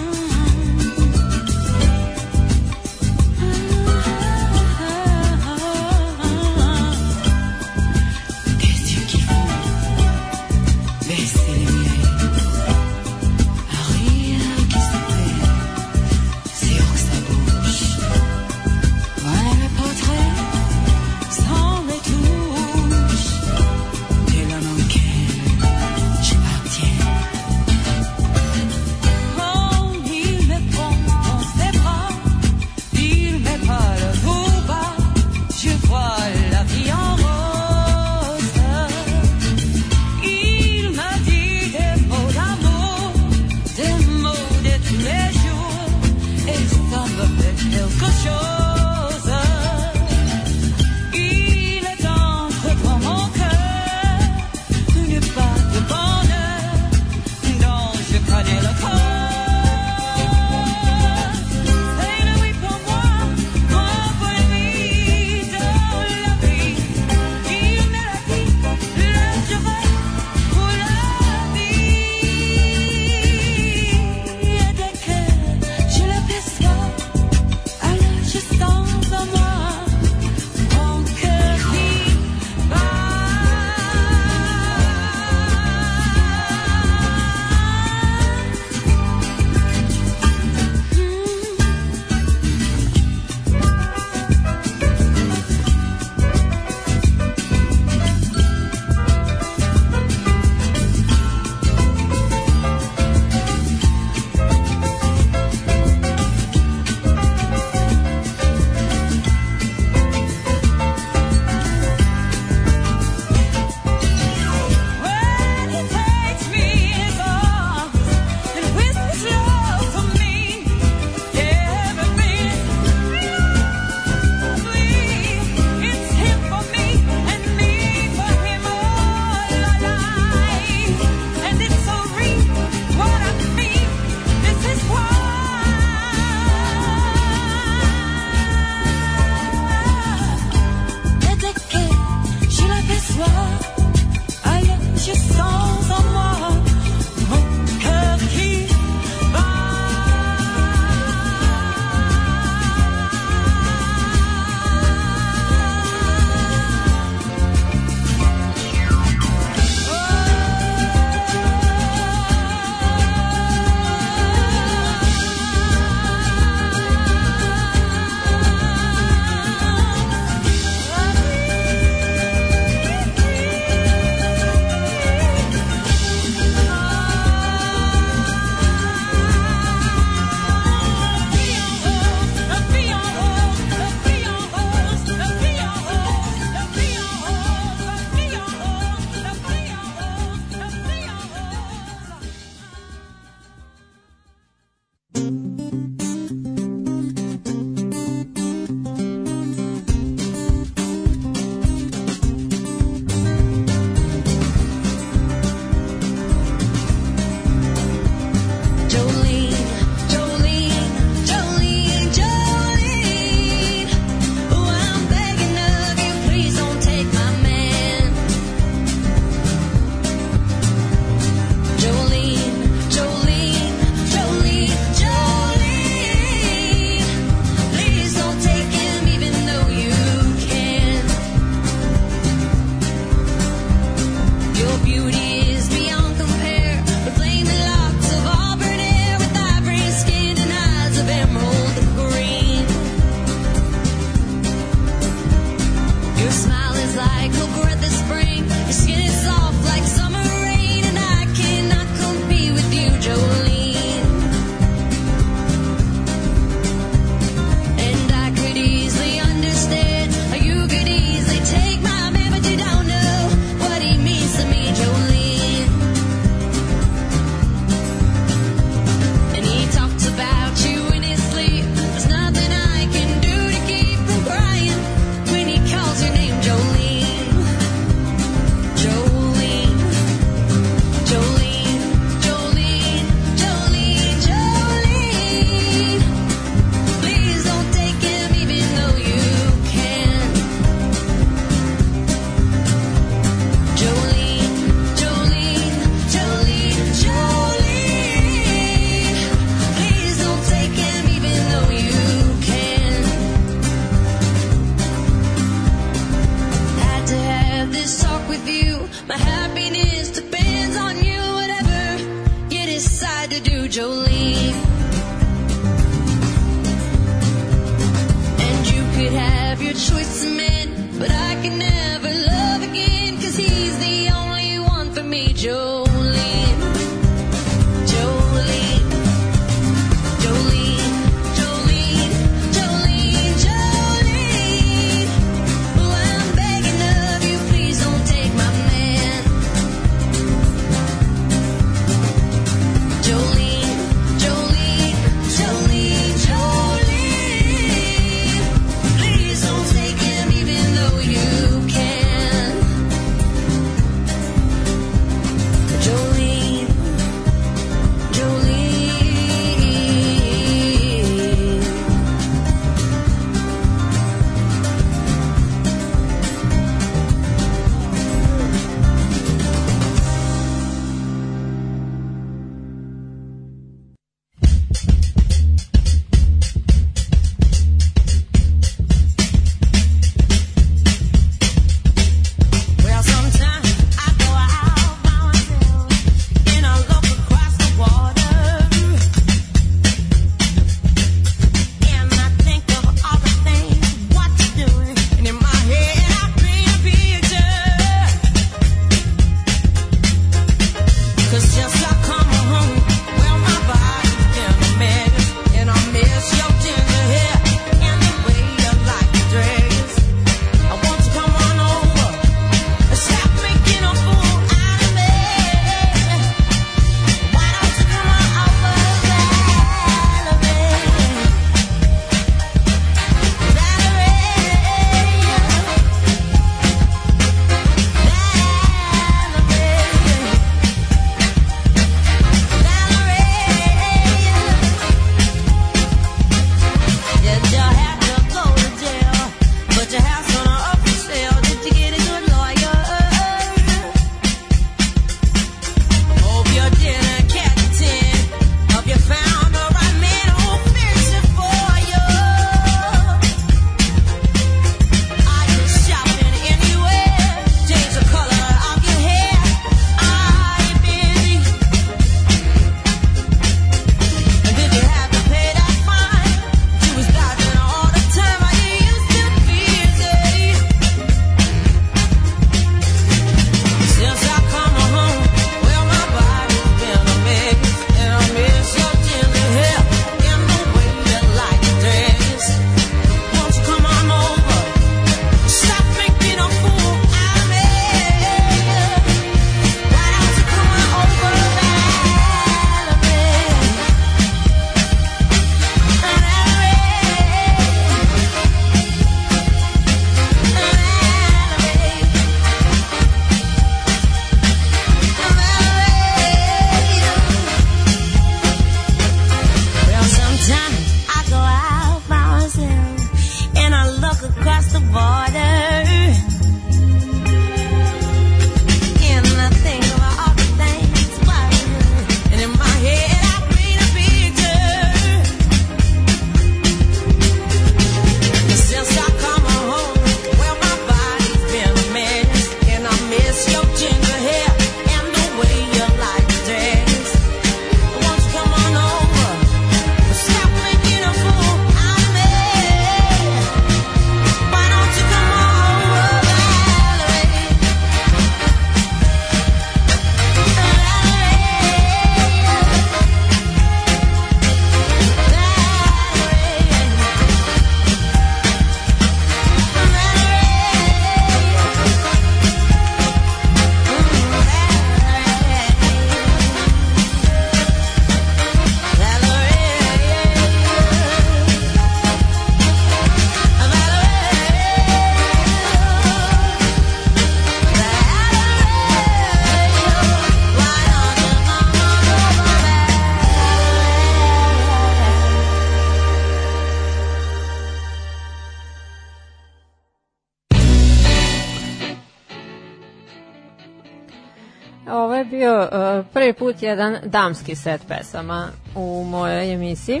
Ovo 594.90 595.14
je 595.14 595.24
bio 595.24 595.58
uh, 595.58 596.06
prvi 596.12 596.32
put 596.32 596.62
jedan 596.62 596.96
damski 597.04 597.54
set 597.54 597.80
pesama 597.88 598.48
u 598.74 599.04
mojoj 599.04 599.52
emisiji. 599.52 600.00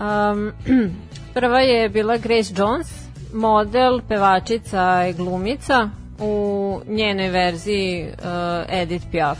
Um, 0.00 0.52
prva 1.34 1.60
je 1.60 1.88
bila 1.88 2.16
Grace 2.16 2.54
Jones, 2.56 2.86
model, 3.32 4.00
pevačica 4.08 5.06
i 5.10 5.12
glumica 5.12 5.90
u 6.18 6.80
njenoj 6.86 7.28
verziji 7.28 8.06
uh, 8.08 8.24
Edith 8.68 9.06
Piaf. 9.10 9.38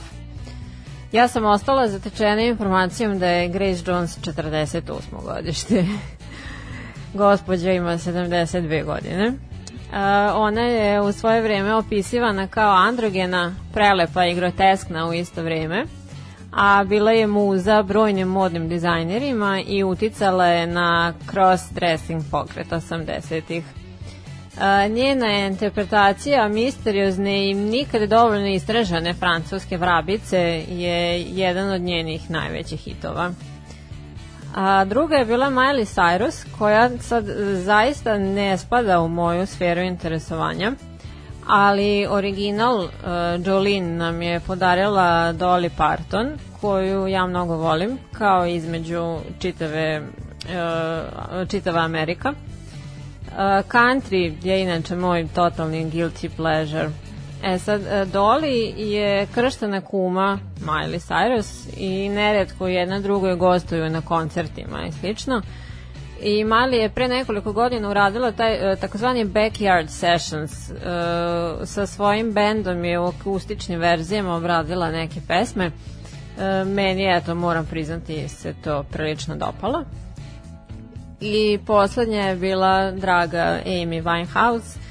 Ja 1.12 1.28
sam 1.28 1.44
ostala 1.44 1.88
zatečena 1.88 2.42
informacijom 2.42 3.18
da 3.18 3.26
je 3.26 3.48
Grace 3.48 3.82
Jones 3.86 4.18
48. 4.18 5.00
godište. 5.24 5.84
Gospođa 7.14 7.72
ima 7.72 7.92
72 7.92 8.84
godine. 8.84 9.32
Ona 10.34 10.60
je 10.60 11.00
u 11.00 11.12
svoje 11.12 11.42
vreme 11.42 11.74
opisivana 11.74 12.46
kao 12.46 12.72
androgena, 12.72 13.54
prelepa 13.72 14.26
i 14.26 14.34
groteskna 14.34 15.08
u 15.08 15.12
isto 15.12 15.42
vreme, 15.42 15.84
a 16.52 16.84
bila 16.84 17.10
je 17.10 17.26
muza 17.26 17.82
brojnim 17.82 18.28
modnim 18.28 18.68
dizajnerima 18.68 19.60
i 19.66 19.84
uticala 19.84 20.46
je 20.46 20.66
na 20.66 21.14
cross-dressing 21.32 22.22
pokret 22.30 22.70
80-ih. 22.70 23.64
A, 24.60 24.86
njena 24.86 25.26
je 25.26 25.46
interpretacija 25.46 26.48
misteriozne 26.48 27.50
i 27.50 27.54
nikad 27.54 28.08
dovoljno 28.08 28.48
istražane 28.48 29.14
francuske 29.14 29.76
vrabice 29.76 30.38
je 30.68 31.22
jedan 31.22 31.70
od 31.70 31.80
njenih 31.80 32.30
najvećih 32.30 32.80
hitova. 32.80 33.30
A 34.54 34.84
druga 34.84 35.16
je 35.16 35.24
bila 35.24 35.50
Miley 35.50 35.84
Cyrus, 35.84 36.44
koja 36.58 36.90
sad 36.98 37.28
e, 37.28 37.54
zaista 37.54 38.18
ne 38.18 38.58
spada 38.58 39.00
u 39.00 39.08
moju 39.08 39.46
sferu 39.46 39.80
interesovanja, 39.80 40.72
ali 41.46 42.06
original 42.10 42.76
uh, 42.78 42.90
Jolene 43.46 43.96
nam 43.96 44.22
je 44.22 44.40
podarila 44.40 45.32
Dolly 45.32 45.70
Parton, 45.76 46.38
koju 46.60 47.06
ja 47.06 47.26
mnogo 47.26 47.56
volim, 47.56 47.98
kao 48.12 48.46
između 48.46 49.18
čitave, 49.38 50.00
uh, 50.00 51.48
čitava 51.48 51.80
Amerika. 51.80 52.28
Uh, 52.28 53.36
country 53.68 54.32
je 54.42 54.62
inače 54.62 54.96
moj 54.96 55.28
totalni 55.34 55.90
guilty 55.90 56.28
pleasure. 56.36 56.90
E 57.46 57.58
sad, 57.58 57.80
uh, 57.80 58.12
Dolly 58.12 58.74
je 58.76 59.26
krštana 59.34 59.80
kuma 59.80 60.38
Miley 60.60 60.98
Cyrus 60.98 61.68
i 61.76 62.08
neretko 62.08 62.68
jedna 62.68 63.00
drugoj 63.00 63.36
gostuju 63.36 63.90
na 63.90 64.00
koncertima 64.00 64.86
i 64.86 64.92
slično. 64.92 65.42
I 66.22 66.44
Mali 66.44 66.76
je 66.76 66.88
pre 66.88 67.08
nekoliko 67.08 67.52
godina 67.52 67.90
uradila 67.90 68.32
taj 68.32 68.72
uh, 68.72 68.78
takozvani 68.78 69.24
Backyard 69.24 69.88
Sessions. 69.88 70.70
Uh, 70.70 70.76
sa 71.66 71.86
svojim 71.86 72.32
bendom 72.32 72.84
je 72.84 72.98
u 72.98 73.06
akustičnim 73.06 73.80
verzijama 73.80 74.36
obradila 74.36 74.90
neke 74.90 75.20
pesme. 75.28 75.66
Uh, 75.66 76.68
meni 76.68 77.02
je, 77.02 77.16
eto, 77.16 77.34
moram 77.34 77.66
priznati, 77.66 78.28
se 78.28 78.54
to 78.64 78.84
prilično 78.92 79.36
dopalo. 79.36 79.84
I 81.20 81.58
poslednja 81.66 82.20
je 82.20 82.36
bila 82.36 82.90
draga 82.90 83.60
Amy 83.66 84.02
Winehouse, 84.02 84.83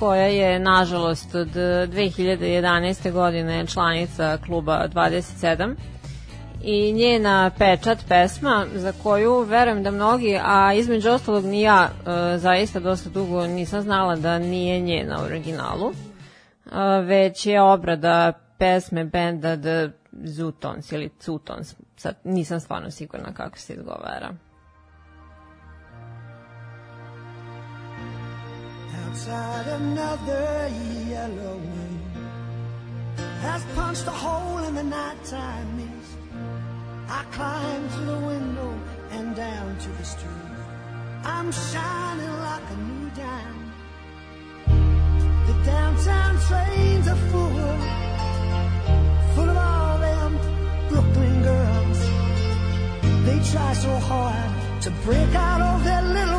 koja 0.00 0.26
je, 0.26 0.58
nažalost, 0.58 1.34
od 1.34 1.48
2011. 1.48 3.12
godine 3.12 3.66
članica 3.66 4.38
kluba 4.46 4.88
27 4.88 5.74
i 6.62 6.92
njena 6.92 7.50
pečat 7.58 7.98
pesma 8.08 8.66
za 8.74 8.92
koju 9.02 9.40
verujem 9.40 9.82
da 9.82 9.90
mnogi, 9.90 10.38
a 10.44 10.72
između 10.72 11.10
ostalog 11.10 11.44
ni 11.44 11.60
ja 11.62 11.88
e, 11.88 12.38
zaista 12.38 12.80
dosta 12.80 13.10
dugo 13.10 13.46
nisam 13.46 13.82
znala 13.82 14.16
da 14.16 14.38
nije 14.38 14.80
njena 14.80 15.18
u 15.22 15.24
originalu, 15.24 15.90
e, 15.90 15.94
već 17.02 17.46
je 17.46 17.62
obrada 17.62 18.32
pesme 18.58 19.04
benda 19.04 19.56
The 19.56 19.88
Zutons 20.12 20.92
ili 20.92 21.10
Zutons, 21.20 21.74
sad 21.96 22.14
nisam 22.24 22.60
stvarno 22.60 22.90
sigurna 22.90 23.34
kako 23.34 23.58
se 23.58 23.72
izgovara. 23.74 24.30
Outside 29.20 29.66
another 29.66 30.70
yellow 31.06 31.56
wind 31.56 32.00
has 33.42 33.62
punched 33.74 34.06
a 34.06 34.10
hole 34.10 34.56
in 34.64 34.74
the 34.74 34.82
nighttime 34.82 35.76
mist. 35.76 36.16
I 37.06 37.22
climb 37.30 37.90
to 37.90 38.00
the 38.12 38.16
window 38.16 38.72
and 39.10 39.36
down 39.36 39.76
to 39.76 39.88
the 39.90 40.04
street. 40.04 40.56
I'm 41.22 41.52
shining 41.52 42.34
like 42.48 42.62
a 42.70 42.76
new 42.76 43.10
dime. 43.10 43.72
The 45.48 45.54
downtown 45.66 46.38
trains 46.48 47.06
are 47.08 47.22
full, 47.30 47.76
full 49.34 49.50
of 49.50 49.56
all 49.58 49.98
them 49.98 50.38
Brooklyn 50.88 51.42
girls. 51.42 52.00
They 53.26 53.38
try 53.52 53.74
so 53.74 53.94
hard 53.98 54.50
to 54.80 54.90
break 55.04 55.34
out 55.34 55.60
of 55.60 55.84
their 55.84 56.02
little 56.04 56.29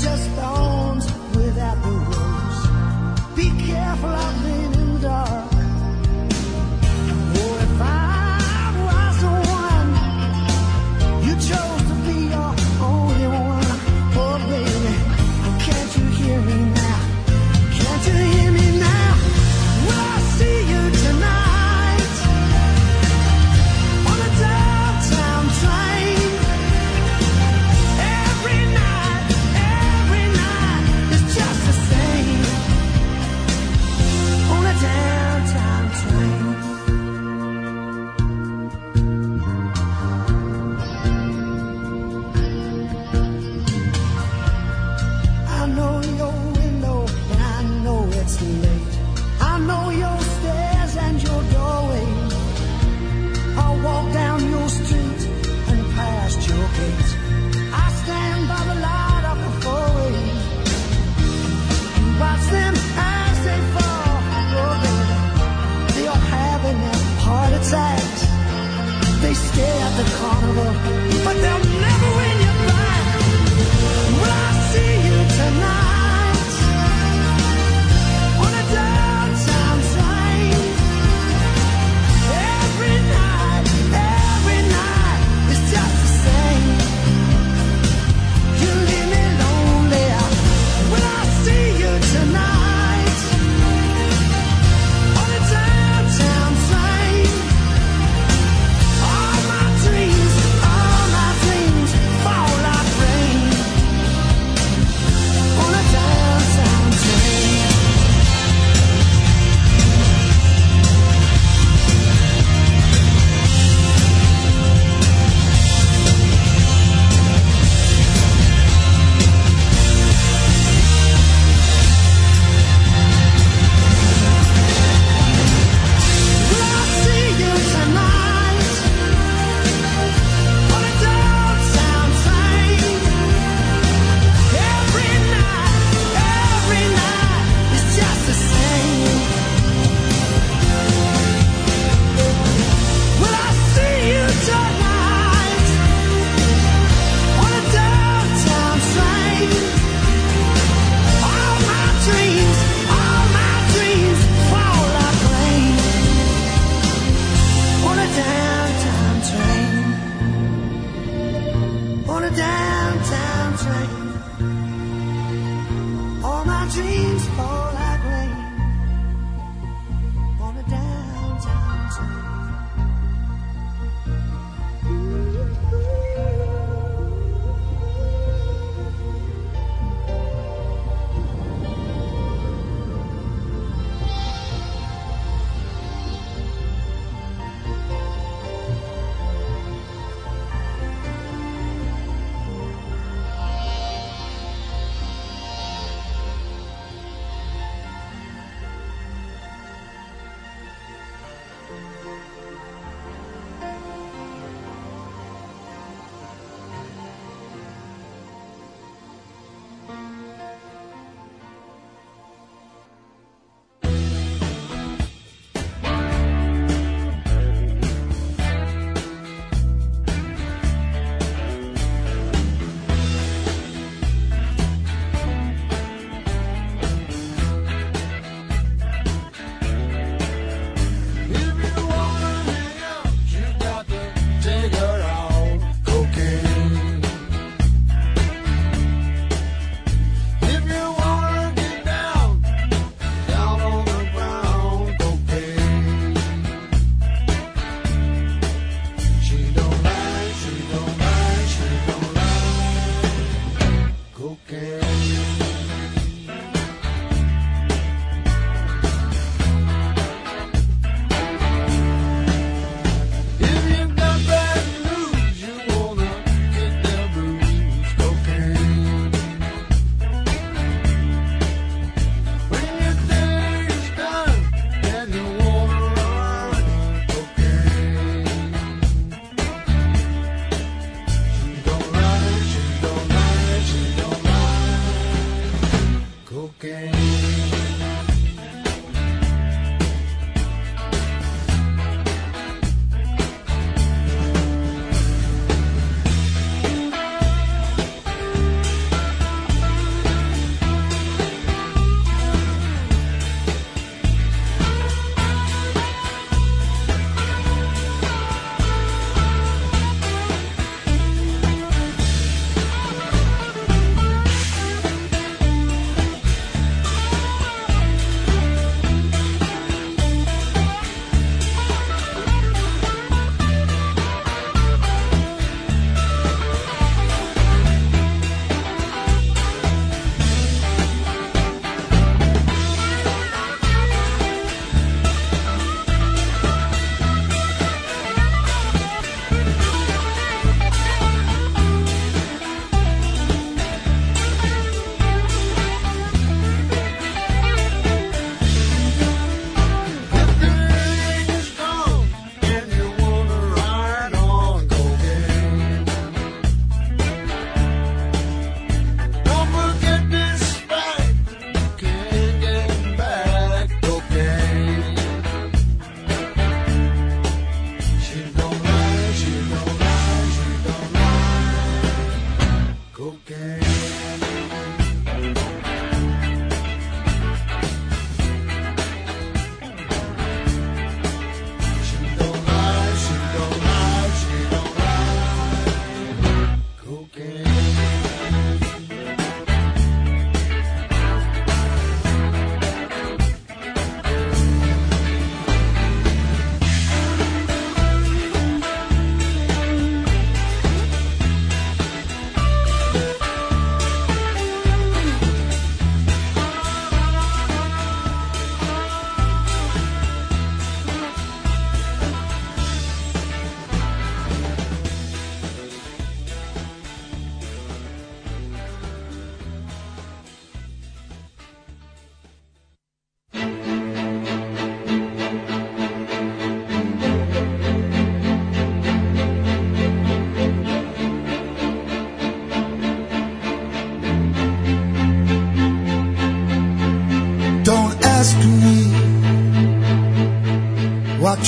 just 0.00 0.38
all 0.38 0.67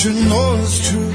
you 0.04 0.14
know 0.14 0.54
is 0.54 0.88
true. 0.88 1.09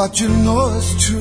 What 0.00 0.18
you 0.18 0.28
know 0.28 0.68
is 0.78 1.04
true. 1.04 1.19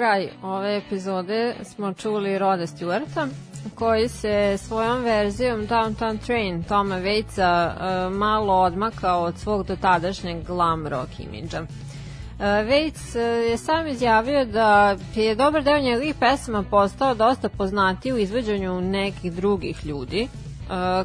Kraj 0.00 0.28
ove 0.42 0.76
epizode 0.76 1.54
smo 1.64 1.92
čuli 1.92 2.38
Roda 2.38 2.66
Stewarta 2.66 3.28
koji 3.74 4.08
se 4.08 4.58
svojom 4.58 5.02
verzijom 5.02 5.66
Downtown 5.66 6.18
Train 6.26 6.62
Toma 6.62 7.00
Waitsa 7.00 7.70
e, 7.70 8.10
malo 8.10 8.54
odmakao 8.54 9.22
od 9.22 9.38
svog 9.38 9.66
dotadašnjeg 9.66 10.46
glam 10.46 10.86
rock 10.86 11.20
imidža. 11.20 11.66
Waits 12.38 13.18
e, 13.18 13.20
je 13.22 13.56
sam 13.56 13.86
izjavio 13.86 14.44
da 14.44 14.96
je 15.14 15.34
dobar 15.34 15.62
deo 15.62 15.78
njegovih 15.78 16.14
pesama 16.20 16.62
postao 16.62 17.14
dosta 17.14 17.48
poznati 17.48 18.12
u 18.12 18.18
izvođenju 18.18 18.80
nekih 18.80 19.32
drugih 19.32 19.86
ljudi, 19.86 20.22
e, 20.22 20.28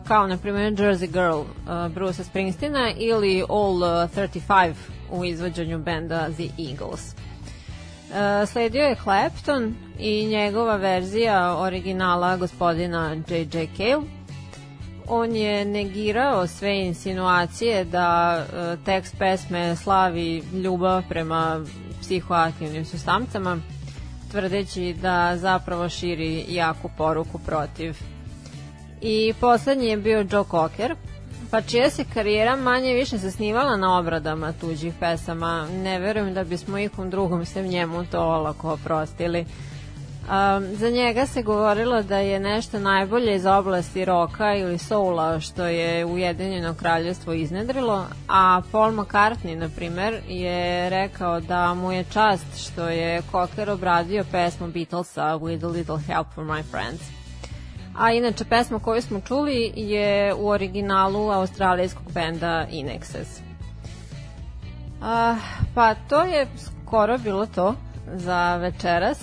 kao 0.07 0.27
na 0.27 0.37
primjer 0.37 0.73
Jersey 0.73 1.11
Girl 1.11 1.41
Bruce 1.89 2.23
Springsteena 2.23 2.91
ili 2.97 3.43
All 3.49 3.75
uh, 3.75 4.09
35 4.11 4.73
u 5.11 5.25
izvođenju 5.25 5.79
benda 5.79 6.29
The 6.29 6.49
Eagles. 6.69 7.15
Uh, 8.15 8.49
sledio 8.49 8.83
je 8.83 8.95
Clapton 9.03 9.75
i 9.99 10.25
njegova 10.25 10.75
verzija 10.75 11.57
originala 11.57 12.37
gospodina 12.37 13.15
J.J. 13.29 13.67
Cale. 13.77 14.03
On 15.07 15.35
je 15.35 15.65
negirao 15.65 16.47
sve 16.47 16.79
insinuacije 16.79 17.83
da 17.85 18.37
uh, 18.45 18.85
tekst 18.85 19.15
pesme 19.19 19.75
slavi 19.75 20.43
ljubav 20.63 21.03
prema 21.09 21.65
psihoaktivnim 22.01 22.85
sustamcama, 22.85 23.57
tvrdeći 24.31 24.95
da 25.01 25.37
zapravo 25.37 25.89
širi 25.89 26.45
jaku 26.49 26.89
poruku 26.97 27.39
protiv 27.39 27.95
I 29.01 29.33
poslednji 29.39 29.87
je 29.87 29.97
bio 29.97 30.25
Joe 30.31 30.43
Cocker, 30.51 30.95
pa 31.51 31.61
čija 31.61 31.89
se 31.89 32.05
karijera 32.13 32.55
manje 32.55 32.93
više 32.93 33.17
zasnivala 33.17 33.77
na 33.77 33.97
obradama 33.97 34.53
tuđih 34.53 34.93
pesama. 34.99 35.67
Ne 35.83 35.99
verujem 35.99 36.33
da 36.33 36.43
bismo 36.43 36.77
ikom 36.77 37.09
drugom 37.09 37.45
sem 37.45 37.65
njemu 37.65 38.05
to 38.05 38.19
olako 38.19 38.71
oprostili. 38.71 39.45
Um, 40.25 40.75
za 40.75 40.89
njega 40.89 41.25
se 41.25 41.41
govorilo 41.41 42.01
da 42.03 42.17
je 42.17 42.39
nešto 42.39 42.79
najbolje 42.79 43.35
iz 43.35 43.45
oblasti 43.45 44.05
roka 44.05 44.55
ili 44.55 44.77
soula 44.77 45.39
što 45.39 45.65
je 45.65 46.05
Ujedinjeno 46.05 46.73
kraljevstvo 46.73 47.33
iznedrilo, 47.33 48.05
a 48.27 48.61
Paul 48.71 48.91
McCartney, 48.91 49.55
na 49.55 49.69
primer, 49.75 50.21
je 50.27 50.89
rekao 50.89 51.39
da 51.39 51.73
mu 51.73 51.91
je 51.91 52.03
čast 52.13 52.45
što 52.57 52.87
je 52.89 53.21
Cocker 53.31 53.69
obradio 53.69 54.25
pesmu 54.31 54.67
Beatlesa 54.67 55.37
With 55.37 55.65
a 55.65 55.67
Little 55.67 55.99
Help 55.99 56.27
for 56.35 56.43
My 56.45 56.63
Friends. 56.71 57.14
A 57.97 58.11
inače, 58.11 58.45
pesma 58.45 58.79
koju 58.79 59.01
smo 59.01 59.19
čuli 59.19 59.73
je 59.75 60.33
u 60.33 60.47
originalu 60.47 61.31
australijskog 61.31 62.11
benda 62.13 62.67
Inexes. 62.71 63.39
Uh, 64.99 65.37
pa 65.75 65.95
to 66.09 66.21
je 66.21 66.47
skoro 66.57 67.17
bilo 67.17 67.45
to 67.45 67.75
za 68.13 68.55
večeras. 68.55 69.19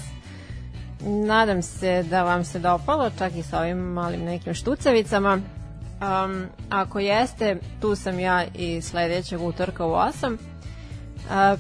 Nadam 1.01 1.63
se 1.63 2.03
da 2.03 2.23
vam 2.23 2.45
se 2.45 2.59
dopalo, 2.59 3.11
čak 3.19 3.37
i 3.37 3.43
sa 3.43 3.61
ovim 3.61 3.79
malim 3.79 4.25
nekim 4.25 4.55
štucevicama. 4.55 5.33
Um, 5.35 6.47
ako 6.71 6.99
jeste, 6.99 7.57
tu 7.81 7.97
sam 7.97 8.19
ja 8.21 8.45
i 8.55 8.83
sledećeg 8.83 9.43
utorka 9.43 9.87
u 9.87 9.91
8. 9.91 10.33
Uh, 10.33 10.39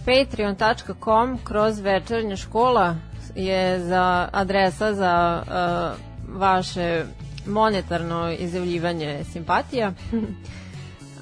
Patreon.com 0.06 1.38
kroz 1.44 1.80
večernja 1.80 2.36
škola 2.36 2.96
je 3.34 3.80
za 3.80 4.28
adresa 4.32 4.94
za 4.94 5.42
uh, 5.46 6.11
vaše 6.34 7.04
monetarno 7.46 8.30
izjavljivanje 8.30 9.24
simpatija. 9.32 9.92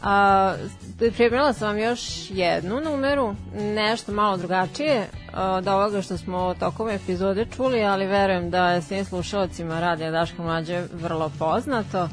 A, 0.02 0.54
pripremila 0.98 1.52
sam 1.52 1.68
vam 1.68 1.78
još 1.78 2.30
jednu 2.30 2.80
numeru, 2.80 3.34
nešto 3.54 4.12
malo 4.12 4.36
drugačije 4.36 5.06
od 5.34 5.68
ovoga 5.68 6.02
što 6.02 6.16
smo 6.16 6.54
tokom 6.54 6.88
epizode 6.88 7.46
čuli, 7.56 7.84
ali 7.84 8.06
verujem 8.06 8.50
da 8.50 8.70
je 8.70 8.82
svim 8.82 9.04
slušalcima 9.04 9.80
Radija 9.80 10.10
Daška 10.10 10.42
Mlađe 10.42 10.84
vrlo 10.92 11.30
poznato. 11.38 12.08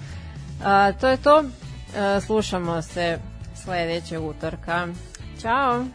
A, 0.63 0.91
to 0.91 1.07
je 1.07 1.17
to. 1.17 1.43
A, 1.97 2.19
slušamo 2.21 2.81
se 2.81 3.19
sledećeg 3.55 4.23
utorka. 4.23 4.87
Ćao! 5.41 5.85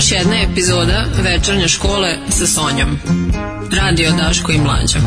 Još 0.00 0.12
jedna 0.12 0.42
epizoda 0.42 1.04
večernje 1.22 1.68
škole 1.68 2.16
sa 2.28 2.46
Sonjom. 2.46 2.98
Radio 3.80 4.10
Daško 4.10 4.52
i 4.52 4.58
Mlađa. 4.58 4.98